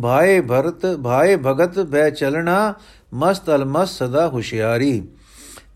ਭਾਏ 0.01 0.41
ਭਰਤ, 0.41 0.85
ਭਾਏ 1.03 1.35
ਭਗਤ 1.35 1.79
ਬੈ 1.79 2.09
ਚਲਣਾ, 2.09 2.73
ਮਸਤ 3.13 3.49
ਅਲਮਸ 3.49 4.03
ਸਦਾ 4.03 4.27
ਹੁਸ਼ਿਆਰੀ। 4.27 5.07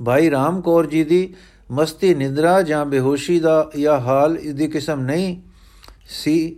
ਭਾਈ 0.06 0.32
ਰਾਮ 0.32 0.62
ਕੌਰ 0.62 0.86
ਜੀ 0.86 1.04
ਦੀ 1.04 1.34
ਮਸਤੀ 1.72 2.16
ਨਿੰਦਰਾ 2.16 2.62
ਜਾਂ 2.62 2.86
ਬੇਹੋਸ਼ੀ 2.86 3.40
ਦਾ 3.40 3.72
ਇਹ 3.76 3.88
ਹਾਲ 3.88 4.38
ਇਸ 4.38 4.54
ਦੀ 4.54 4.68
ਕਿਸਮ 4.68 5.02
ਨਹੀਂ 5.02 5.42
ਸੀ। 6.10 6.56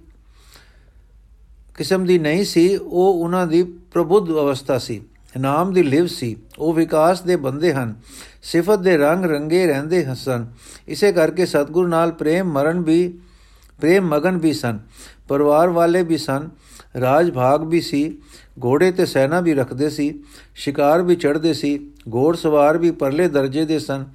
ਕਿਸਮ 1.77 2.05
ਦੀ 2.05 2.19
ਨਹੀਂ 2.19 2.45
ਸੀ, 2.45 2.75
ਉਹ 2.75 3.23
ਉਹਨਾਂ 3.23 3.47
ਦੀ 3.47 3.63
ਪ੍ਰਬੁੱਧ 3.63 4.29
ਅਵਸਥਾ 4.29 4.77
ਸੀ। 4.77 5.01
ਨਾਮ 5.37 5.73
ਦੀ 5.73 5.83
ਲਿਵ 5.83 6.07
ਸੀ। 6.07 6.35
ਉਹ 6.59 6.73
ਵਿਕਾਸ 6.73 7.21
ਦੇ 7.21 7.35
ਬੰਦੇ 7.35 7.73
ਹਨ। 7.73 7.95
ਸਿਫਤ 8.43 8.79
ਦੇ 8.79 8.97
ਰੰਗ 8.97 9.25
ਰੰਗੇ 9.25 9.67
ਰਹਿੰਦੇ 9.67 10.05
ਹਸਨ 10.05 10.47
ਇਸੇ 10.87 11.11
ਕਰਕੇ 11.11 11.45
ਸਤਗੁਰ 11.45 11.87
ਨਾਲ 11.87 12.11
ਪ੍ਰੇਮ 12.11 12.45
ਮਰਨ 12.51 12.79
ਵੀ 12.79 13.19
ਪ੍ਰੇਮ 13.81 14.07
ਮਗਨ 14.07 14.37
ਵੀ 14.37 14.53
ਸਨ, 14.53 14.79
ਪਰਿਵਾਰ 15.27 15.69
ਵਾਲੇ 15.69 16.03
ਵੀ 16.03 16.17
ਸਨ, 16.17 16.49
ਰਾਜ 16.99 17.31
ਭਾਗ 17.31 17.63
ਵੀ 17.63 17.81
ਸੀ, 17.81 18.17
ਘੋੜੇ 18.65 18.91
ਤੇ 18.91 19.05
ਸੈਨਾ 19.05 19.39
ਵੀ 19.39 19.53
ਰੱਖਦੇ 19.53 19.89
ਸੀ, 19.89 20.23
ਸ਼ਿਕਾਰ 20.55 21.01
ਵੀ 21.01 21.15
ਚੜਦੇ 21.15 21.53
ਸੀ, 21.53 21.89
ਘੋੜ 22.13 22.35
ਸਵਾਰ 22.35 22.77
ਵੀ 22.77 22.91
ਪਰਲੇ 22.91 23.27
ਦਰਜੇ 23.27 23.65
ਦੇ 23.65 23.79
ਸਨ, 23.79 24.05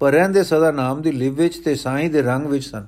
ਪਰ 0.00 0.12
ਰਹਿੰਦੇ 0.12 0.44
ਸਦਾ 0.44 0.70
ਨਾਮ 0.70 1.02
ਦੀ 1.02 1.12
ਲਿਵ 1.12 1.34
ਵਿੱਚ 1.34 1.58
ਤੇ 1.58 1.74
ਸਾਈਂ 1.74 2.10
ਦੇ 2.10 2.22
ਰੰਗ 2.22 2.46
ਵਿੱਚ 2.46 2.66
ਸਨ। 2.66 2.86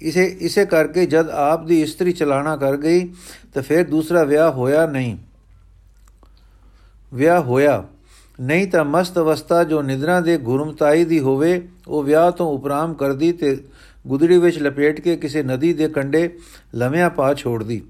ਇਸੇ 0.00 0.36
ਇਸੇ 0.40 0.66
ਕਰਕੇ 0.66 1.06
ਜਦ 1.06 1.28
ਆਪ 1.28 1.66
ਦੀ 1.66 1.82
ਇਸਤਰੀ 1.82 2.12
ਚਲਾਣਾ 2.12 2.56
ਕਰ 2.56 2.76
ਗਈ, 2.76 3.12
ਤਾਂ 3.54 3.62
ਫਿਰ 3.62 3.88
ਦੂਸਰਾ 3.88 4.24
ਵਿਆਹ 4.24 4.50
ਹੋਇਆ 4.50 4.86
ਨਹੀਂ। 4.86 5.16
ਵਿਆਹ 7.14 7.42
ਹੋਇਆ। 7.42 7.84
ਨਹੀਂ 8.40 8.66
ਤਾਂ 8.66 8.84
ਮਸਤ 8.84 9.18
ਅਵਸਥਾ 9.18 9.64
ਜੋ 9.64 9.82
ਨਿਦਰਾ 9.82 10.20
ਦੇ 10.20 10.38
ਗੁਰਮਤਾਈ 10.38 11.04
ਦੀ 11.04 11.20
ਹੋਵੇ, 11.20 11.68
ਉਹ 11.88 12.02
ਵਿਆਹ 12.02 12.30
ਤੋਂ 12.30 12.46
ਉਪਰਾਮ 12.46 12.94
ਕਰਦੀ 12.94 13.32
ਤੇ 13.32 13.64
ਗੁਦੜੀ 14.06 14.38
ਵਿੱਚ 14.38 14.58
ਲਪੇਟ 14.58 15.00
ਕੇ 15.00 15.16
ਕਿਸੇ 15.16 15.42
ਨਦੀ 15.42 15.72
ਦੇ 15.72 15.88
ਕੰਢੇ 15.88 16.28
ਲਮਿਆ 16.74 17.08
ਪਾ 17.08 17.34
ਛੋੜਦੀ। 17.34 17.82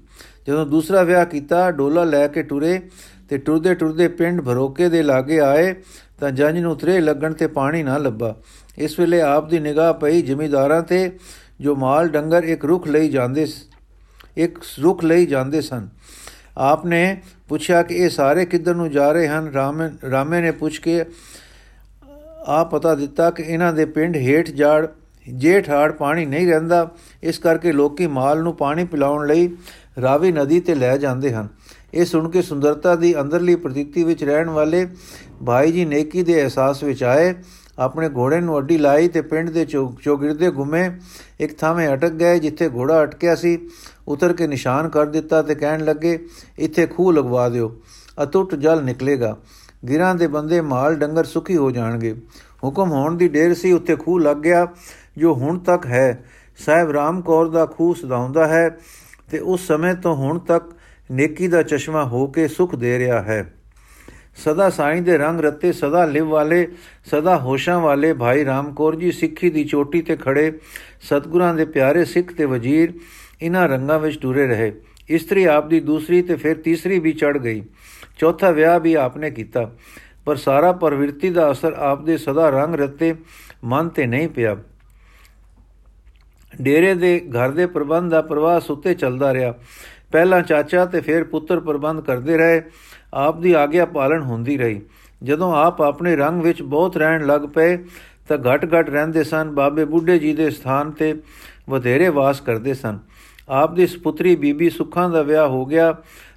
ਜਦੋਂ 0.47 0.65
ਦੂਸਰਾ 0.65 1.03
ਵਿਆਹ 1.03 1.25
ਕੀਤਾ, 1.25 1.71
ਡੋਲਾ 1.71 2.03
ਲੈ 2.03 2.27
ਕੇ 2.27 2.43
ਟੁਰੇ 2.43 2.79
ਤੇ 3.29 3.37
ਟੁਰਦੇ 3.37 3.75
ਟੁਰਦੇ 3.75 4.07
ਪਿੰਡ 4.07 4.41
ਭਰੋਕੇ 4.41 4.89
ਦੇ 4.89 5.03
ਲਾਗੇ 5.03 5.39
ਆਏ 5.39 5.73
ਤਾਂ 6.19 6.31
ਜੰਜ 6.31 6.59
ਨੂੰ 6.59 6.71
ਉਤਰੇ 6.71 6.99
ਲੱਗਣ 7.01 7.33
ਤੇ 7.33 7.47
ਪਾਣੀ 7.47 7.83
ਨਾ 7.83 7.97
ਲੱਭਾ। 7.97 8.35
ਇਸ 8.77 8.99
ਵੇਲੇ 8.99 9.21
ਆਪ 9.21 9.49
ਦੀ 9.49 9.59
ਨਿਗਾਹ 9.59 9.93
ਪਈ 9.93 10.21
ਜ਼ਿਮੀਦਾਰਾਂ 10.21 10.81
ਤੇ, 10.81 11.11
ਜੋ 11.61 11.75
ਮਾਲ 11.75 12.07
ਡੰਗਰ 12.07 12.43
ਇੱਕ 12.43 12.65
ਰੁਖ 12.65 12.87
ਲਈ 12.87 13.09
ਜਾਂਦੇ 13.09 13.47
ਇੱਕ 14.37 14.59
ਰੁਖ 14.81 15.03
ਲਈ 15.03 15.25
ਜਾਂਦੇ 15.25 15.61
ਸਨ। 15.61 15.87
ਆਪ 16.57 16.85
ਨੇ 16.85 17.21
ਪੁੱਛਿਆ 17.47 17.83
ਕਿ 17.83 17.95
ਇਹ 17.95 18.09
ਸਾਰੇ 18.09 18.45
ਕਿੱਧਰ 18.45 18.75
ਨੂੰ 18.75 18.91
ਜਾ 18.91 19.11
ਰਹੇ 19.11 19.27
ਹਨ? 19.27 19.51
ਰਾਮੇ 19.51 19.89
ਰਾਮੇ 20.11 20.41
ਨੇ 20.41 20.51
ਪੁੱਛ 20.51 20.79
ਕੇ 20.79 21.03
ਆ 22.45 22.63
ਪਤਾ 22.63 22.95
ਦਿੱਤਾ 22.95 23.29
ਕਿ 23.31 23.43
ਇਹਨਾਂ 23.43 23.73
ਦੇ 23.73 23.85
ਪਿੰਡ 23.85 24.15
ਹੇਠ 24.15 24.51
ਜਾੜ 24.51 24.87
ਜੇਠ 25.33 25.69
ਹਾੜ 25.69 25.91
ਪਾਣੀ 25.91 26.25
ਨਹੀਂ 26.25 26.47
ਰਹਿੰਦਾ, 26.47 26.89
ਇਸ 27.23 27.39
ਕਰਕੇ 27.39 27.71
ਲੋਕੀ 27.71 28.07
ਮਾਲ 28.07 28.41
ਨੂੰ 28.43 28.55
ਪਾਣੀ 28.55 28.85
ਪਿਲਾਉਣ 28.85 29.27
ਲਈ 29.27 29.49
ਰਾਵੀ 30.01 30.31
ਨਦੀ 30.31 30.59
ਤੇ 30.59 30.75
ਲੈ 30.75 30.97
ਜਾਂਦੇ 30.97 31.33
ਹਨ। 31.33 31.47
ਇਹ 31.93 32.05
ਸੁਣ 32.05 32.29
ਕੇ 32.29 32.41
ਸੁੰਦਰਤਾ 32.41 32.95
ਦੀ 32.95 33.19
ਅੰਦਰਲੀ 33.21 33.55
ਪ੍ਰਤੀਤੀ 33.55 34.03
ਵਿੱਚ 34.03 34.23
ਰਹਿਣ 34.23 34.49
ਵਾਲੇ 34.49 34.87
ਭਾਈ 35.45 35.71
ਜੀ 35.71 35.85
ਨੇਕੀ 35.85 36.23
ਦੇ 36.23 36.41
ਅਹਿਸਾਸ 36.41 36.83
ਵਿੱਚ 36.83 37.03
ਆਏ। 37.03 37.33
ਆਪਣੇ 37.79 38.09
ਘੋੜੇ 38.09 38.39
ਨੂੰ 38.41 38.57
ਅੱਡੀ 38.59 38.77
ਲਾਈ 38.77 39.07
ਤੇ 39.07 39.21
ਪਿੰਡ 39.21 39.49
ਦੇ 39.49 39.65
ਚੌਗਿਰਦੇ 39.65 40.51
ਘੁੰਮੇ 40.51 40.89
ਇੱਕ 41.39 41.57
ਥਾਵੇਂ 41.57 41.89
ਅਟਕ 41.93 42.11
ਗਏ 42.11 42.39
ਜਿੱਥੇ 42.39 42.69
ਘੋੜਾ 42.69 43.03
ਅਟਕਿਆ 43.03 43.35
ਸੀ। 43.35 43.57
ਉਤਰ 44.07 44.33
ਕੇ 44.33 44.47
ਨਿਸ਼ਾਨ 44.47 44.89
ਕਰ 44.89 45.05
ਦਿੱਤਾ 45.05 45.41
ਤੇ 45.41 45.55
ਕਹਿਣ 45.55 45.85
ਲੱਗੇ, 45.85 46.19
ਇੱਥੇ 46.59 46.85
ਖੂਹ 46.87 47.13
ਲਗਵਾ 47.13 47.47
ਦਿਓ 47.49 47.75
ਅਟੁੱਟ 48.23 48.55
ਜਲ 48.55 48.83
ਨਿਕਲੇਗਾ। 48.83 49.37
ਗਿਰਾਂ 49.89 50.13
ਦੇ 50.15 50.27
ਬੰਦੇ 50.27 50.61
ਮਾਲ 50.61 50.95
ਡੰਗਰ 50.95 51.23
ਸੁਖੀ 51.23 51.57
ਹੋ 51.57 51.71
ਜਾਣਗੇ। 51.71 52.15
ਹੁਕਮ 52.63 52.91
ਹੋਣ 52.91 53.17
ਦੀ 53.17 53.27
ਢੇਰ 53.27 53.53
ਸੀ, 53.53 53.71
ਉੱਥੇ 53.71 53.95
ਖੂਹ 53.95 54.19
ਲੱਗ 54.19 54.37
ਗਿਆ। 54.37 54.67
ਜੋ 55.17 55.33
ਹੁਣ 55.33 55.59
ਤੱਕ 55.59 55.85
ਹੈ, 55.85 56.23
ਸਾਹਿਬ 56.57 56.91
ਰਾਮ 56.91 57.21
ਕੌਰ 57.21 57.47
ਦਾ 57.47 57.65
ਖੂਹ 57.65 57.93
ਸਦਾਉਂਦਾ 57.95 58.47
ਹੈ 58.47 58.69
ਤੇ 59.31 59.39
ਉਸ 59.39 59.67
ਸਮੇਂ 59.67 59.93
ਤੋਂ 59.93 60.15
ਹੁਣ 60.15 60.39
ਤੱਕ 60.39 60.73
ਨੇਕੀ 61.11 61.47
ਦਾ 61.47 61.61
ਚਸ਼ਮਾ 61.63 62.03
ਹੋ 62.03 62.25
ਕੇ 62.27 62.47
ਸੁਖ 62.47 62.75
ਦੇ 62.75 62.97
ਰਿਹਾ 62.99 63.21
ਹੈ। 63.21 63.53
ਸਦਾ 64.35 64.69
ਸਾਈਂ 64.69 65.01
ਦੇ 65.01 65.17
ਰੰਗ 65.17 65.39
ਰੱਤੇ, 65.39 65.71
ਸਦਾ 65.71 66.05
ਲਿਵ 66.05 66.27
ਵਾਲੇ, 66.27 66.67
ਸਦਾ 67.05 67.37
ਹੋਸ਼ਾਂ 67.37 67.79
ਵਾਲੇ 67.79 68.13
ਭਾਈ 68.13 68.45
ਰਾਮਕੌਰ 68.45 68.95
ਜੀ 68.95 69.11
ਸਿੱਖੀ 69.11 69.49
ਦੀ 69.49 69.63
ਚੋਟੀ 69.63 70.01
ਤੇ 70.01 70.15
ਖੜੇ, 70.15 70.51
ਸਤਗੁਰਾਂ 71.01 71.53
ਦੇ 71.53 71.65
ਪਿਆਰੇ 71.65 72.05
ਸਿੱਖ 72.05 72.33
ਤੇ 72.33 72.45
ਵਜ਼ੀਰ 72.45 72.93
ਇਹਨਾਂ 73.41 73.67
ਰੰਗਾਂ 73.69 73.99
ਵਿੱਚ 73.99 74.19
ਟੁਰੇ 74.21 74.47
ਰਹੇ। 74.47 74.71
ਇਸਤਰੀ 75.09 75.43
ਆਪ 75.45 75.67
ਦੀ 75.67 75.79
ਦੂਸਰੀ 75.79 76.21
ਤੇ 76.21 76.35
ਫਿਰ 76.35 76.55
ਤੀਸਰੀ 76.55 76.99
ਵੀ 76.99 77.13
ਚੜ 77.13 77.37
ਗਈ। 77.37 77.63
ਚੌਥਾ 78.19 78.51
ਵਿਆਹ 78.51 78.79
ਵੀ 78.79 78.93
ਆਪਨੇ 78.93 79.31
ਕੀਤਾ, 79.31 79.71
ਪਰ 80.25 80.35
ਸਾਰਾ 80.35 80.71
ਪ੍ਰਵਿਰਤੀ 80.71 81.29
ਦਾ 81.29 81.51
ਅਸਰ 81.51 81.73
ਆਪ 81.73 82.03
ਦੇ 82.03 82.17
ਸਦਾ 82.17 82.49
ਰੰਗ 82.49 82.75
ਰੱਤੇ 82.75 83.13
ਮਨ 83.63 83.89
ਤੇ 83.89 84.05
ਨਹੀਂ 84.05 84.27
ਪਿਆ। 84.27 84.57
ਡੇਰੇ 86.61 86.93
ਦੇ 86.93 87.19
ਘਰ 87.19 87.51
ਦੇ 87.51 87.65
ਪ੍ਰਬੰਧ 87.65 88.11
ਦਾ 88.11 88.21
ਪ੍ਰਵਾਹ 88.21 88.59
ਸੁੱਤੇ 88.59 88.93
ਚੱਲਦਾ 88.93 89.33
ਰਿਹਾ। 89.33 89.53
ਪਹਿਲਾਂ 90.11 90.41
ਚਾਚਾ 90.41 90.85
ਤੇ 90.85 91.01
ਫਿਰ 91.01 91.23
ਪੁੱਤਰ 91.23 91.59
ਪ੍ਰਬੰਧ 91.59 92.01
ਕਰਦੇ 92.01 92.37
ਰਹੇ। 92.37 92.61
ਆਪ 93.13 93.39
ਦੀ 93.39 93.53
ਆਗਿਆ 93.53 93.85
ਪਾਲਣ 93.85 94.21
ਹੁੰਦੀ 94.21 94.57
ਰਹੀ। 94.57 94.81
ਜਦੋਂ 95.23 95.55
ਆਪ 95.55 95.81
ਆਪਣੇ 95.81 96.15
ਰੰਗ 96.15 96.41
ਵਿੱਚ 96.41 96.61
ਬਹੁਤ 96.61 96.97
ਰਹਿਣ 96.97 97.25
ਲੱਗ 97.25 97.41
ਪਏ, 97.41 97.77
ਤਾਂ 98.27 98.37
ਘਟ-ਘਟ 98.37 98.89
ਰਹਿੰਦੇ 98.89 99.23
ਸਨ, 99.23 99.51
ਬਾਬੇ 99.51 99.85
ਬੁੱਢੇ 99.85 100.19
ਜੀ 100.19 100.33
ਦੇ 100.33 100.49
ਸਥਾਨ 100.49 100.91
ਤੇ 100.91 101.15
ਵਧੇਰੇ 101.69 102.09
ਵਾਸ 102.09 102.41
ਕਰਦੇ 102.41 102.73
ਸਨ। 102.73 102.99
ਆਪ 103.49 103.73
ਦੀ 103.73 103.87
ਸੁਪੁੱਤਰੀ 103.87 104.35
ਬੀਬੀ 104.35 104.69
ਸੁੱਖਾਂ 104.69 105.09
ਦਾ 105.09 105.21
ਵਿਆਹ 105.21 105.47
ਹੋ 105.47 105.65
ਗਿਆ। 105.65 105.95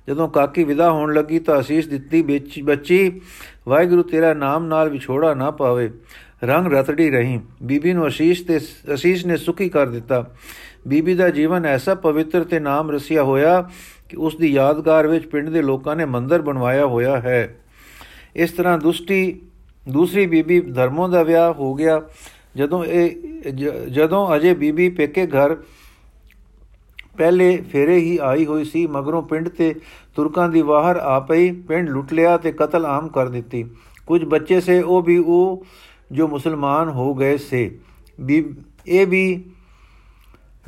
ਜਦੋਂ 0.08 0.28
ਕਾਕੀ 0.28 0.64
ਵਿਦਾ 0.64 0.90
ਹੋਣ 0.90 1.14
ਲੱਗੀ 1.14 1.38
ਤਾਂ 1.38 1.60
ਅਸੀਸ 1.60 1.86
ਦਿੱਤੀ, 1.86 2.40
ਬੱਚੀ 2.62 3.20
ਵਾਹਿਗੁਰੂ 3.68 4.02
ਤੇਰਾ 4.02 4.34
ਨਾਮ 4.34 4.64
ਨਾਲ 4.64 4.88
ਵਿਛੋੜਾ 4.88 5.34
ਨਾ 5.34 5.50
ਪਾਵੇ। 5.50 5.92
ਰੰਗ 6.44 6.72
ਰਤੜੀ 6.72 7.10
ਰਹੀ। 7.10 7.40
ਬੀਬੀ 7.62 7.92
ਨੂੰ 7.92 8.06
ਅਸੀਸ 8.08 8.42
ਤੇ 8.42 8.58
ਅਸੀਸ 8.94 9.26
ਨੇ 9.26 9.36
ਸੁਖੀ 9.36 9.68
ਕਰ 9.68 9.88
ਦਿੱਤਾ। 9.88 10.24
ਬੀਬੀ 10.88 11.14
ਦਾ 11.14 11.30
ਜੀਵਨ 11.30 11.66
ਐਸਾ 11.66 11.94
ਪਵਿੱਤਰ 11.94 12.44
ਤੇ 12.44 12.60
ਨਾਮ 12.60 12.90
ਰਸਿਆ 12.90 13.22
ਹੋਇਆ 13.22 13.60
ਕਿ 14.08 14.16
ਉਸ 14.16 14.36
ਦੀ 14.36 14.46
ਯਾਦਗਾਰ 14.46 15.06
ਵਿੱਚ 15.06 15.26
ਪਿੰਡ 15.26 15.48
ਦੇ 15.48 15.62
ਲੋਕਾਂ 15.62 15.96
ਨੇ 15.96 16.04
ਮੰਦਰ 16.04 16.42
ਬਣਵਾਇਆ 16.42 16.86
ਹੋਇਆ 16.86 17.20
ਹੈ। 17.20 17.58
ਇਸ 18.36 18.52
ਤਰ੍ਹਾਂ 18.52 18.78
ਦੁਸ਼ਟੀ 18.78 19.40
ਦੂਸਰੀ 19.88 20.26
ਬੀਬੀ 20.26 20.60
ਧਰਮੋਂ 20.60 21.08
ਦਾ 21.08 21.22
ਵਿਆਹ 21.22 21.52
ਹੋ 21.52 21.74
ਗਿਆ। 21.74 22.02
ਜਦੋਂ 22.56 22.84
ਇਹ 22.84 23.10
ਜਦੋਂ 23.90 24.36
ਅਜੇ 24.36 24.54
ਬੀਬੀ 24.54 24.88
ਪੇਕੇ 24.88 25.26
ਘਰ 25.26 25.54
ਪਹਿਲੇ 27.16 27.56
ਫੇਰੇ 27.72 27.96
ਹੀ 27.98 28.18
ਆਈ 28.22 28.44
ਹੋਈ 28.46 28.64
ਸੀ, 28.64 28.86
ਮਗਰੋਂ 28.86 29.22
ਪਿੰਡ 29.22 29.48
ਤੇ 29.48 29.74
ਤੁਰਕਾਂ 30.16 30.48
ਦੀ 30.48 30.62
ਵਾਹਰ 30.62 30.96
ਆ 30.96 31.20
ਪਈ। 31.20 31.50
ਪਿੰਡ 31.50 31.88
ਲੁੱਟ 31.88 32.12
ਲਿਆ 32.12 32.36
ਤੇ 32.36 32.52
ਕਤਲ 32.52 32.86
ਆਮ 32.86 33.08
ਕਰ 33.08 33.28
ਦਿੱਤੀ। 33.28 33.64
ਕੁਝ 34.06 34.24
ਬੱਚੇ 34.24 34.60
ਸੇ 34.60 34.80
ਉਹ 34.80 35.02
ਵੀ 35.02 35.18
ਉਹ 35.18 35.64
ਜੋ 36.12 36.28
ਮੁਸਲਮਾਨ 36.28 36.88
ਹੋ 36.88 37.14
ਗਏ 37.14 37.36
ਸੇ। 37.36 37.78
ਵੀ 38.20 38.54
ਇਹ 38.86 39.06
ਵੀ, 39.06 39.44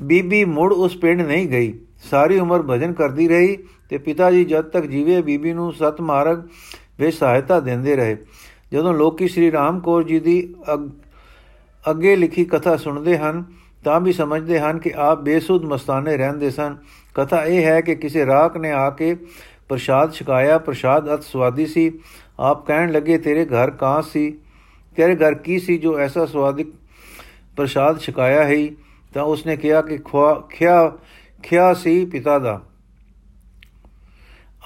ਬੀਬੀ 0.01 0.45
ਮੁੜ 0.45 0.73
ਉਸ 0.73 0.97
ਪਿੰਡ 0.97 1.21
ਨਹੀਂ 1.21 1.49
ਗਈ। 1.49 1.73
ਸਾਰੀ 2.11 2.39
ਉਮਰ 2.39 2.63
ਭਜਨ 2.63 2.93
ਕਰਦੀ 2.93 3.29
ਰਹੀ 3.29 3.57
ਤੇ 3.89 3.99
ਪਿਤਾ 3.99 4.31
ਜੀ 4.31 4.45
ਜਦ 4.45 4.65
ਤੱਕ 4.65 4.87
ਜੀਵੇ, 4.87 5.23
ਬੀਬੀ 5.23 5.53
ਨੂੰ 5.53 5.73
ਸਤ 5.73 6.01
ਮਾਰਗ 6.01 6.43
ਵਿੱਚ 6.99 7.17
ਸਹਾਇਤਾ 7.17 7.61
ਦਿੰਦੇ 7.61 7.97
ਰਹੇ। 7.97 8.17
ਜਦੋਂ 8.73 8.95
ਲੋਕੀ 8.95 9.29
ਸ੍ਰੀ 9.29 9.53
ਰਾਮ 9.53 9.81
ਕੌਰ 9.81 10.03
ਜੀ 10.03 10.21
ਦੀ 10.21 10.55
ਅੱਗੇ 11.91 12.17
ਲਿਖੀ 12.17 12.45
ਕਥਾ 12.45 12.77
ਸੁਣਦੇ 12.77 13.19
ਹਨ, 13.19 13.45
ਤਾਂ 13.85 14.01
ਵੀ 14.01 14.13
ਸਮਝਦੇ 14.13 14.59
ਹਨ 14.61 14.79
ਕਿ 14.79 14.93
ਆਪ 14.97 15.23
ਬੇਸੁੱਧ 15.23 15.65
ਮਸਤਾਨੇ 15.65 16.17
ਰਹਿੰਦੇ 16.17 16.51
ਸਨ। 16.51 16.77
ਕਥਾ 17.15 17.45
ਇਹ 17.45 17.65
ਹੈ 17.65 17.81
ਕਿ 17.81 17.95
ਕਿਸੇ 17.95 18.27
ਰਾਖ 18.27 18.57
ਨੇ 18.57 18.71
ਆ 18.71 18.91
ਕੇ 18.91 19.15
ਪ੍ਰਸ਼ਾਦ 19.69 20.13
ਛਕਾਇਆ। 20.13 20.59
ਪ੍ਰਸ਼ਾਦ 20.59 21.15
ਅਤ 21.15 21.23
ਸਵਾਦੀ 21.23 21.67
ਸੀ। 21.67 21.99
ਆਪ 22.39 22.67
ਕਹਿਣ 22.67 22.93
ਲੱਗੇ, 22.93 23.19
ਤੇਰੇ 23.19 23.45
ਘਰ 23.45 23.71
ਕਾਂ 23.71 24.03
ਸੀ? 24.03 24.39
ਤੇਰੇ 24.97 25.17
ਘਰ 25.17 25.35
ਕੀ 25.35 25.59
ਸੀ 25.59 25.79
ਜੋ 25.79 25.99
ਐਸਾ 25.99 26.27
ਸਵਾਦਿਕ 26.27 26.67
ਪ੍ਰਸ਼ਾਦ 27.57 28.01
ਛਕਾਇਆ 28.01 28.45
ਹੈ? 28.45 28.69
ਤਾਂ 29.15 29.23
ਉਸਨੇ 29.23 29.57
ਕਿਹਾ 29.57 29.83
ਕਿ 29.83 29.99
ਖਿਆ 30.51 30.93
ਖਿਆ 31.43 31.75
ਸੀ 31.75 32.07
ਪਿਤਾ 32.07 32.39
ਦਾ। 32.39 32.63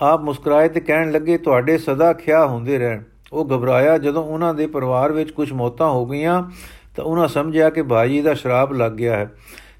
ਆਪ 0.02 0.20
ਮੁਸਕਰਾਏ 0.20 0.68
ਤੇ 0.68 0.80
ਕਹਿਣ 0.80 1.10
ਲੱਗੇ, 1.10 1.38
ਤੁਹਾਡੇ 1.38 1.78
ਸਦਾ 1.78 2.12
ਖਿਆ 2.12 2.46
ਹੁੰਦੇ 2.46 2.78
ਰਹਿਣ। 2.78 3.02
ਉਹ 3.32 3.46
ਘਬਰਾਇਆ। 3.46 3.98
ਜਦੋਂ 3.98 4.24
ਉਹਨਾਂ 4.24 4.54
ਦੇ 4.54 4.66
ਪਰਿਵਾਰ 4.66 5.12
ਵਿੱਚ 5.12 5.30
ਕੁਝ 5.30 5.52
ਮੌਤਾਂ 5.52 5.90
ਹੋ 5.90 6.06
ਗਈਆਂ, 6.06 6.50
ਤਾਂ 6.96 7.04
ਉਹਨਾਂ 7.04 7.28
ਸਮਝਿਆ 7.28 7.70
ਕਿ 7.70 7.82
ਭਾਈ 7.82 8.20
ਦਾ 8.20 8.34
ਸ਼ਰਾਬ 8.34 8.72
ਲੱਗ 8.72 8.92
ਗਿਆ 8.92 9.16
ਹੈ। 9.16 9.34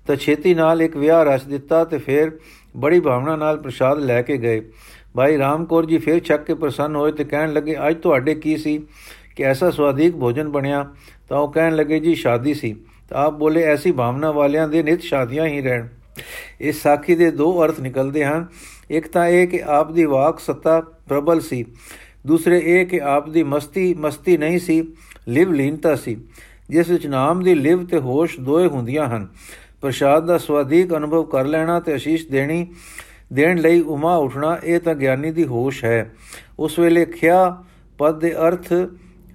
ਤਾਂ 0.07 0.17
ਛੇਤੀ 0.17 0.55
ਨਾਲ 0.55 0.83
ਇੱਕ 0.83 0.97
ਵਿਆਹ 0.97 1.25
ਰਚ 1.25 1.43
ਦਿੱਤਾ 1.43 1.85
ਤੇ 1.85 1.99
ਫਿਰ 1.99 2.39
ਬੜੀ 2.77 3.01
ਭਾਵਨਾ 3.01 3.37
ਨਾਲ 3.37 3.57
ਪ੍ਰਸ਼ਾਦ 3.57 3.99
ਲੈ 3.99 4.23
ਕੇ 4.23 4.37
ਗਏ। 4.37 4.71
ਭਾਈ 5.15 5.39
ਰਾਮਕੌਰ 5.39 5.87
ਜੀ 5.87 5.99
ਫਿਰ 5.99 6.25
ਛੱਕ 6.25 6.45
ਕੇ 6.45 6.55
ਪ੍ਰਸੰਨ 6.55 6.97
ਹੋਏ 6.97 7.13
ਤੇ 7.13 7.25
ਕਹਿਣ 7.25 7.53
ਲੱਗੇ, 7.53 7.77
ਅੱਜ 7.89 8.03
ਤੁਹਾਡੇ 8.03 8.35
ਕੀ 8.35 8.57
ਸੀ? 8.57 8.87
ਕਿ 9.37 9.43
ਐਸਾ 9.43 9.71
ਸਵਾਦੀਕ 9.71 10.17
ਭੋਜਨ 10.17 10.49
ਬਣਿਆ 10.49 10.89
ਤਾਂ 11.29 11.39
ਉਹ 11.39 11.53
ਕਹਿਣ 11.53 11.77
ਲੱਗੇ, 11.77 12.01
ਜੀ, 12.01 12.15
ਸ਼ਾਦੀ 12.15 12.55
ਸੀ। 12.55 12.77
ਤਾਂ 13.09 13.25
ਆਪ 13.25 13.33
ਬੋਲੇ, 13.33 13.63
ਐਸੀ 13.63 13.93
ਭਾਵਨਾ 13.93 14.31
ਵਾਲਿਆਂ 14.31 14.69
ਦੇ 14.69 14.83
ਨਿਤ 14.83 15.03
ਸ਼ਾਦੀਆਂ 15.03 15.47
ਹੀ 15.47 15.61
ਰਹਿਣ। 15.61 15.89
ਇਸ 16.61 16.83
ਸਾਖੀ 16.83 17.15
ਦੇ 17.15 17.31
ਦੋ 17.31 17.65
ਅਰਥ 17.65 17.81
ਨਿਕਲਦੇ 17.81 18.25
ਹਨ। 18.25 18.47
ਇੱਕ 18.91 19.09
ਤਾਂ 19.09 19.27
ਇਹ 19.27 19.49
ਕਿ 19.49 19.63
ਆਪ 19.63 19.93
ਦੀ 19.93 20.05
ਵਾਕ 20.05 20.39
ਸੱਤਾ 20.39 20.81
ਪ੍ਰਬਲ 20.81 21.41
ਸੀ। 21.41 21.65
ਦੂਸਰੇ 22.27 22.63
ਇਹ 22.65 22.87
ਕਿ 22.87 23.01
ਆਪ 23.01 23.29
ਦੀ 23.29 23.43
ਮਸਤੀ 23.43 23.95
ਮਸਤੀ 23.95 24.37
ਨਹੀਂ 24.37 24.59
ਸੀ, 24.59 24.93
ਲਿਵ 25.29 25.53
ਲੀਨਤਾ 25.53 25.95
ਸੀ, 25.95 26.17
ਜਿਸ 26.71 26.89
ਵਿੱਚ 26.89 27.07
ਨਾਮ 27.07 27.43
ਦੀ 27.43 27.55
ਲਿਵ 27.55 27.87
ਤੇ 27.87 27.99
ਹੋਸ਼ 27.99 28.41
ਦੋਏ 28.41 28.67
ਹੁੰਦੀਆਂ 28.67 29.07
ਹਨ। 29.07 29.29
ਪ੍ਰਸ਼ਾਦ 29.81 30.27
ਦਾ 30.27 30.39
ਸਵਾਦੀਕ 30.39 30.97
ਅਨੁਭਵ 30.97 31.25
ਕਰ 31.25 31.45
ਲੈਣਾ 31.45 31.81
ਤੇ 31.81 31.95
ਅਸ਼ੀਸ਼ 31.95 32.29
ਦੇਣੀ, 32.29 32.67
ਦੇਣ 33.33 33.59
ਲਈ 33.59 33.81
ਉਮਾ 33.81 34.17
ਉਠਣਾ, 34.17 34.59
ਇਹ 34.65 34.81
ਤਾਂ 34.81 34.95
ਗਿਆਨੀ 34.95 35.31
ਦੀ 35.31 35.45
ਹੋਸ਼ 35.45 35.85
ਹੈ। 35.85 36.15
ਉਸ 36.59 36.79
ਵੇਲੇ 36.79 37.05
ਖਿਆ 37.05 37.65
ਪਦ 37.99 38.19
ਦੇ 38.19 38.33
ਅਰਥ 38.33 38.73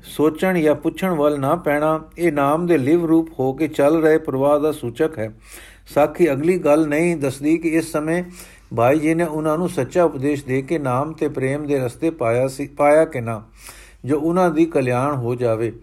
ਸੋਚਣ 0.04 0.60
ਜਾਂ 0.60 0.76
ਪੁੱਛਣ 0.76 1.10
ਵੱਲ 1.10 1.40
ਨਾ 1.40 1.56
ਪੈਣਾ, 1.56 2.02
ਇਹ 2.18 2.32
ਨਾਮ 2.32 2.66
ਦੇ 2.66 2.78
ਲਿਵ 2.78 3.06
ਰੂਪ 3.06 3.40
ਹੋ 3.40 3.54
ਕੇ 3.54 3.68
ਚੱਲ 3.68 4.02
ਰਹੇ 4.02 4.18
ਪ੍ਰਵਾਹ 4.18 4.60
ਦਾ 4.60 4.72
ਸੂਚਕ 4.72 5.20
ਹੈ। 5.20 5.34
ਸਾਖੀ, 5.94 6.32
ਅਗਲੀ 6.32 6.58
ਗੱਲ 6.58 6.88
ਨਹੀਂ, 6.88 7.18
ਦੱਸਦੀ 7.18 7.58
ਕਿ 7.58 7.70
ਇਸ 7.70 7.92
ਸਮੇਂ 7.92 8.24
ਭਾਈ 8.76 9.00
ਜੀ 9.00 9.14
ਨੇ 9.14 9.24
ਉਹਨਾਂ 9.24 9.58
ਨੂੰ 9.58 9.70
ਸੱਚਾ 9.70 10.04
ਉਪਦੇਸ਼ 10.04 10.46
ਦੇ 10.46 10.62
ਕੇ 10.62 10.80
ਨਾਮ 10.80 11.14
ਤੇ 11.14 11.28
ਪ੍ਰੇਮ 11.28 11.68
ਦੇ 11.68 11.80
ਰਸਤੇ 11.80 12.10
ਪਾਇਆ 12.10 12.48
ਸੀ, 12.48 12.68
ਪਾਇਆ 12.68 13.06
ਕਿ 13.06 13.22
ਨਾ, 13.22 13.44
ਜੋ 14.06 14.20
ਉਹਨਾਂ 14.20 14.50
ਦੀ 14.50 14.66
ਕਲਿਆਣ 14.66 15.16
ਹੋ 15.16 15.36
ਜਾਵੇ। 15.36 15.74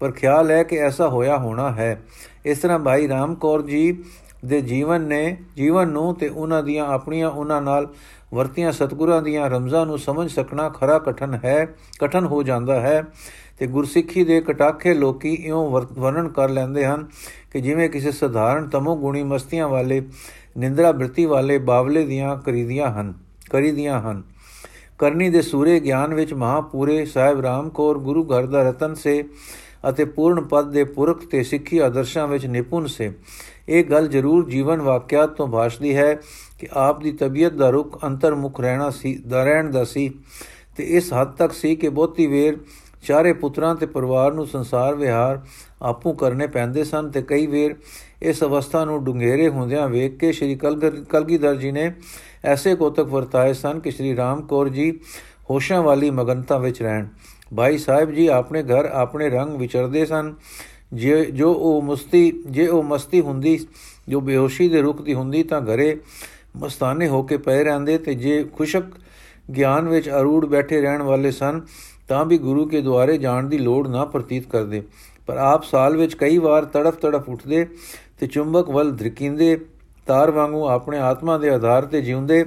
ਪਰ 0.00 0.10
ਖਿਆਲ 0.10 0.50
ਹੈ 0.50 0.62
ਕਿ 0.62 0.76
ਐਸਾ 0.76 1.08
ਹੋਇਆ 1.08 1.36
ਹੋਣਾ 1.36 1.72
ਹੈ। 1.72 2.02
ਇਸ 2.44 2.58
ਤਰ੍ਹਾਂ 2.58 2.78
ਭਾਈ 2.78 3.08
ਰਾਮ 3.08 3.34
ਕੌਰ 3.34 3.62
ਜੀ 3.62 4.04
ਦੇ 4.44 4.60
ਜੀਵਨ 4.60 5.00
ਨੇ, 5.00 5.36
ਜੀਵਨ 5.56 5.88
ਨੂੰ 5.88 6.14
ਤੇ 6.14 6.28
ਉਹਨਾਂ 6.28 6.62
ਦੀਆਂ 6.62 6.86
ਆਪਣੀਆਂ 6.86 7.30
ਉਹਨਾਂ 7.30 7.62
ਨਾਲ 7.62 7.88
ਵਰਤੀਆਂ 8.34 8.72
ਸਤਗੁਰਾਂ 8.72 9.22
ਦੀਆਂ 9.22 9.50
ਰਮਜ਼ਾਂ 9.50 9.86
ਨੂੰ 9.86 9.98
ਸਮਝ 9.98 10.30
ਸਕਣਾ 10.30 10.68
ਖਰਾ 10.68 10.98
ਕਠਨ 10.98 11.38
ਹੈ, 11.44 11.74
ਕਠਨ 12.00 12.24
ਹੋ 12.24 12.42
ਜਾਂਦਾ 12.42 12.80
ਹੈ। 12.80 13.04
ਤੇ 13.58 13.66
ਗੁਰਸਿੱਖੀ 13.66 14.24
ਦੇ 14.24 14.40
ਕਟਾਖੇ 14.40 14.94
ਲੋਕੀ 14.94 15.32
ਇਉਂ 15.34 15.70
ਵਰਣਨ 15.70 16.28
ਕਰ 16.28 16.48
ਲੈਂਦੇ 16.48 16.84
ਹਨ 16.86 17.06
ਕਿ 17.52 17.60
ਜਿਵੇਂ 17.60 17.88
ਕਿਸੇ 17.90 18.12
ਸਧਾਰਨ 18.12 18.68
ਤਮੋ 18.68 18.96
ਗੁਣੀ 18.96 19.22
ਮਸਤੀਆਂ 19.22 19.68
ਵਾਲੇ, 19.68 20.02
ਨਿੰਦਰਾ 20.58 20.92
ਬ੍ਰਿਤੀ 20.92 21.24
ਵਾਲੇ 21.24 21.58
ਬਾਵਲੇ 21.58 22.04
ਦੀਆਂ 22.04 22.36
ਕਰੀਦੀਆਂ 22.36 22.90
ਹਨ 22.90 23.12
ਕਰੀਦੀਆਂ 23.50 24.00
ਹਨ। 24.00 24.22
ਕਰਨੀ 24.98 25.28
ਦੇ 25.30 25.42
ਸੂਰੇ 25.42 25.78
ਗਿਆਨ 25.80 26.14
ਵਿੱਚ 26.14 26.32
ਮਹਾਪੂਰੇ 26.34 27.04
ਸਾਹਿਬ 27.04 27.40
ਰਾਮਕੌਰ 27.40 27.98
ਗੁਰੂ 27.98 28.24
ਘਰ 28.24 28.46
ਦਾ 28.46 28.62
ਰਤਨ 28.68 28.94
ਸੇ 28.94 29.22
ਅਤੇ 29.88 30.04
ਪੂਰਨ 30.04 30.40
ਪਦ 30.40 30.70
ਦੇ 30.70 30.84
ਪੁਰਖ 30.84 31.24
ਤੇ 31.26 31.42
ਸਿੱਖੀ 31.42 31.78
ਆਦਰਸ਼ਾਂ 31.78 32.26
ਵਿੱਚ 32.28 32.46
ਨਿਪੁੰਨ 32.46 32.86
ਸੇ। 32.86 33.10
ਇਹ 33.68 33.84
ਗੱਲ 33.84 34.08
ਜ਼ਰੂਰ 34.08 34.48
ਜੀਵਨ 34.50 34.80
ਵਾਕਿਆਤ 34.80 35.30
ਤੋਂ 35.30 35.46
ਭਾਸ਼ਦੀ 35.48 35.96
ਹੈ 35.96 36.14
ਕਿ 36.58 36.68
ਆਪ 36.72 37.02
ਦੀ 37.02 37.12
ਤਬੀਅਤ 37.12 37.52
ਦਾ 37.52 37.70
ਰੁਖ 37.70 37.98
ਅੰਤਰਮੁਖ 38.04 38.60
ਰਹਿਣਾ 38.60 38.90
ਸੀ, 38.90 39.14
ਦਾ 39.28 39.44
ਰਹਿਣ 39.44 39.70
ਦਾ 39.70 39.84
ਸੀ 39.84 40.10
ਤੇ 40.76 40.84
ਇਸ 40.96 41.12
ਹੱਦ 41.12 41.34
ਤੱਕ 41.36 41.52
ਸੀ 41.52 41.74
ਕਿ 41.76 41.88
ਬਹੁਤੀ 41.88 42.26
ਵੇਰ 42.26 42.56
ਚਾਰੇ 43.02 43.32
ਪੁੱਤਰਾਂ 43.32 43.74
ਤੇ 43.74 43.86
ਪਰਿਵਾਰ 43.86 44.32
ਨੂੰ 44.32 44.46
ਸੰਸਾਰ 44.46 44.94
ਵਿਹਾਰ 44.94 45.40
ਆਪੂ 45.82 46.12
ਕਰਨੇ 46.12 46.46
ਪੈਂਦੇ 46.46 46.84
ਸਨ 46.84 47.10
ਤੇ 47.10 47.22
ਕਈ 47.22 47.46
ਵੇਰ 47.46 47.74
ਇਸ 48.22 48.42
ਅਵਸਥਾ 48.42 48.84
ਨੂੰ 48.84 49.04
ਡੁੰਗੇਰੇ 49.04 49.48
ਹੁੰਦਿਆਂ 49.48 49.88
ਵੇਖ 49.88 50.16
ਕੇ 50.16 50.32
ਸ਼੍ਰੀ 50.32 50.54
ਕਲਗੀਧਰ 51.10 51.54
ਜੀ 51.54 51.70
ਨੇ 51.70 51.92
ਐਸੇ 52.44 52.74
ਕੋਤਕ 52.74 53.06
ਵਰਤਾਏ 53.06 53.52
ਸਨ 53.52 53.80
ਕਿ 53.80 53.90
ਸ਼੍ਰੀ 53.90 54.16
ਰਾਮ 54.16 54.42
ਕੌਰ 54.42 54.68
ਜੀ 54.68 55.00
ਹੋਸ਼ਾਂ 55.50 55.82
ਵਾਲੀ 55.82 56.10
ਮਗਨਤਾ 56.10 56.58
ਵਿੱਚ 56.58 56.82
ਰਹਿਣ। 56.82 57.06
ਭਾਈ 57.56 57.78
ਸਾਹਿਬ 57.78 58.10
ਜੀ 58.10 58.26
ਆਪਣੇ 58.26 58.62
ਘਰ 58.62 58.84
ਆਪਣੇ 58.92 59.28
ਰੰਗ 59.28 59.56
ਵਿਚਰਦੇ 59.56 60.06
ਸਨ। 60.06 60.34
ਜੇ, 60.92 61.24
ਜੋ 61.24 61.52
ਉਹ 61.52 61.82
ਮਸਤੀ, 61.82 62.42
ਜੇ 62.46 62.66
ਉਹ 62.66 62.82
ਮਸਤੀ 62.82 63.20
ਹੁੰਦੀ, 63.20 63.58
ਜੋ 64.08 64.20
ਬੇਹੋਸ਼ੀ 64.20 64.68
ਦੇ 64.68 64.82
ਰੁਕ 64.82 65.02
ਦੀ 65.02 65.14
ਹੁੰਦੀ 65.14 65.42
ਤਾਂ 65.42 65.60
ਘਰੇ 65.60 65.96
ਮਸਤਾਨੇ 66.56 67.08
ਹੋ 67.08 67.22
ਕੇ 67.22 67.36
ਪਏ 67.36 67.64
ਰਹਿੰਦੇ 67.64 67.98
ਤੇ 67.98 68.14
ਜੇ 68.14 68.44
ਖੁਸ਼ਕ 68.52 68.84
ਗਿਆਨ 69.56 69.88
ਵਿੱਚ 69.88 70.08
ਅਰੂੜ 70.08 70.46
ਬੈਠੇ 70.46 70.80
ਰਹਿਣ 70.80 71.02
ਵਾਲੇ 71.02 71.30
ਸਨ 71.30 71.60
ਤਾਂ 72.08 72.24
ਵੀ 72.24 72.38
ਗੁਰੂ 72.38 72.66
ਕੇ 72.66 72.80
ਦੁਆਰੇ 72.80 73.16
ਜਾਣ 73.18 73.48
ਦੀ 73.48 73.58
ਲੋੜ 73.58 73.86
ਨਾ 73.88 74.04
ਪ੍ਰਤੀਤ 74.04 74.46
ਕਰਦੇ। 74.48 74.82
ਪਰ 75.26 75.36
ਆਪ 75.36 75.64
ਸਾਲ 75.64 75.96
ਵਿੱਚ 75.96 76.14
ਕਈ 76.14 76.38
ਵਾਰ 76.38 76.64
ਤੜਫ 76.64 76.94
ਤੜਫ 76.94 77.28
ਉੱਠਦੇ 77.28 77.66
ਤੇ 78.20 78.26
ਚੁੰਬਕ 78.26 78.70
ਵੱਲ 78.70 78.92
ਧ੍ਰਿਕਿੰਦੇ, 78.92 79.58
ਤਾਰ 80.06 80.30
ਵਾਂਗੂ 80.30 80.66
ਆਪਣੇ 80.66 80.98
ਆਤਮਾ 80.98 81.38
ਦੇ 81.38 81.50
ਆਧਾਰ 81.50 81.86
ਤੇ 81.86 82.00
ਜਿਉਂਦੇ, 82.00 82.44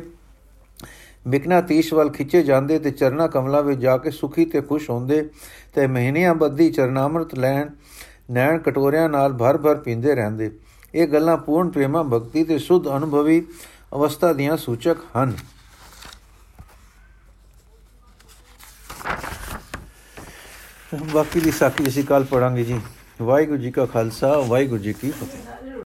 ਬਿਕਨਾ 1.28 1.62
ਤੀਸ਼ 1.62 1.94
ਵੱਲ 1.94 2.10
ਖਿੱਚੇ 2.10 2.42
ਜਾਂਦੇ 2.44 2.80
ਤੇ 2.80 2.92
ਚਰਨਾ 2.92 3.28
ਕਮਲਾ 3.28 3.62
ਵਿੱਚ 3.62 3.80
ਜਾ 3.80 3.98
ਕੇ 3.98 4.12
ਸੁਖੀ 4.12 4.46
ਤੇ 4.46 4.62
ਖੁਸ਼ 4.62 4.90
ਹੁੰਦੇ 4.90 5.24
ਤੇ 5.74 5.88
ਮਹੀਨਿਆਂ 5.88 6.34
ਬੱਧੀ 6.36 6.70
ਚਰਨਾਮਰਤ 6.72 7.36
ਲੈਣ, 7.36 7.70
ਨੈਣ 8.32 8.58
ਕਟੋਰਿਆਂ 8.58 9.10
ਨਾਲ 9.10 9.34
ਭਰ-ਭਰ 9.34 9.76
ਪੀਂਦੇ 9.76 10.16
ਰਹਿੰਦੇ। 10.16 10.52
ਇਹ 10.96 11.08
ਗੱਲਾਂ 11.08 11.38
ਪੂਰਨ 11.38 11.70
ਪ੍ਰੇਮਾ, 11.70 12.04
ਭਗਤੀ 12.04 12.44
ਤੇ 12.44 12.58
ਸੁਧ 12.58 12.88
ਅਨੁਭਵੀ 12.98 13.42
ਅਵਸਥਾ 13.96 14.34
ਦੀਆਂ 14.34 14.58
ਸੂਚਕ 14.58 14.98
ਹਨ। 15.18 15.34
ਬਾਕੀ 20.96 21.40
ਦੀ 21.40 21.52
ਸਾਖੀ 21.52 21.88
ਅਸੀਂ 21.88 22.04
ਕੱਲ 22.04 22.24
ਪੜਾਂਗੇ 22.24 22.64
ਜੀ। 22.64 22.80
ਵਾਹਿਗੁਰੂ 23.22 23.58
ਜੀ 23.58 23.72
ਕਾ 23.72 23.86
ਖਾਲਸਾ, 23.86 24.38
ਵਾਹਿਗੁਰੂ 24.38 24.82
ਜੀ 24.82 24.94
ਕੀ 24.94 25.12
ਫਤਿਹ। 25.12 25.51